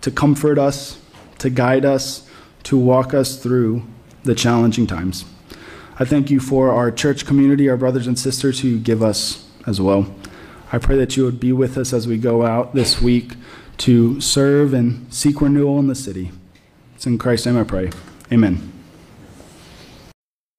to 0.02 0.10
comfort 0.10 0.58
us, 0.58 1.00
to 1.38 1.48
guide 1.48 1.86
us, 1.86 2.28
to 2.64 2.76
walk 2.76 3.14
us 3.14 3.42
through 3.42 3.84
the 4.22 4.34
challenging 4.34 4.86
times. 4.86 5.24
I 5.98 6.04
thank 6.04 6.30
you 6.30 6.40
for 6.40 6.70
our 6.70 6.90
church 6.90 7.24
community, 7.24 7.70
our 7.70 7.78
brothers 7.78 8.06
and 8.06 8.18
sisters 8.18 8.60
who 8.60 8.78
give 8.78 9.02
us 9.02 9.48
as 9.66 9.80
well. 9.80 10.14
I 10.72 10.76
pray 10.76 10.98
that 10.98 11.16
you 11.16 11.24
would 11.24 11.40
be 11.40 11.54
with 11.54 11.78
us 11.78 11.94
as 11.94 12.06
we 12.06 12.18
go 12.18 12.44
out 12.44 12.74
this 12.74 13.00
week 13.00 13.32
to 13.78 14.20
serve 14.20 14.74
and 14.74 15.10
seek 15.12 15.40
renewal 15.40 15.78
in 15.78 15.86
the 15.86 15.94
city. 15.94 16.32
It's 16.94 17.06
in 17.06 17.16
Christ's 17.16 17.46
name 17.46 17.56
I 17.56 17.64
pray. 17.64 17.90
Amen. 18.30 18.77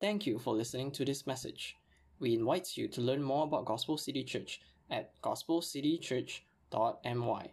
Thank 0.01 0.25
you 0.25 0.39
for 0.39 0.55
listening 0.55 0.91
to 0.91 1.03
this 1.03 1.27
message. 1.27 1.75
We 2.19 2.33
invite 2.33 2.77
you 2.77 2.87
to 2.87 3.01
learn 3.01 3.21
more 3.21 3.43
about 3.43 3.65
Gospel 3.65 3.97
City 3.97 4.23
Church 4.23 4.61
at 4.89 5.21
gospelcitychurch.my. 5.21 7.49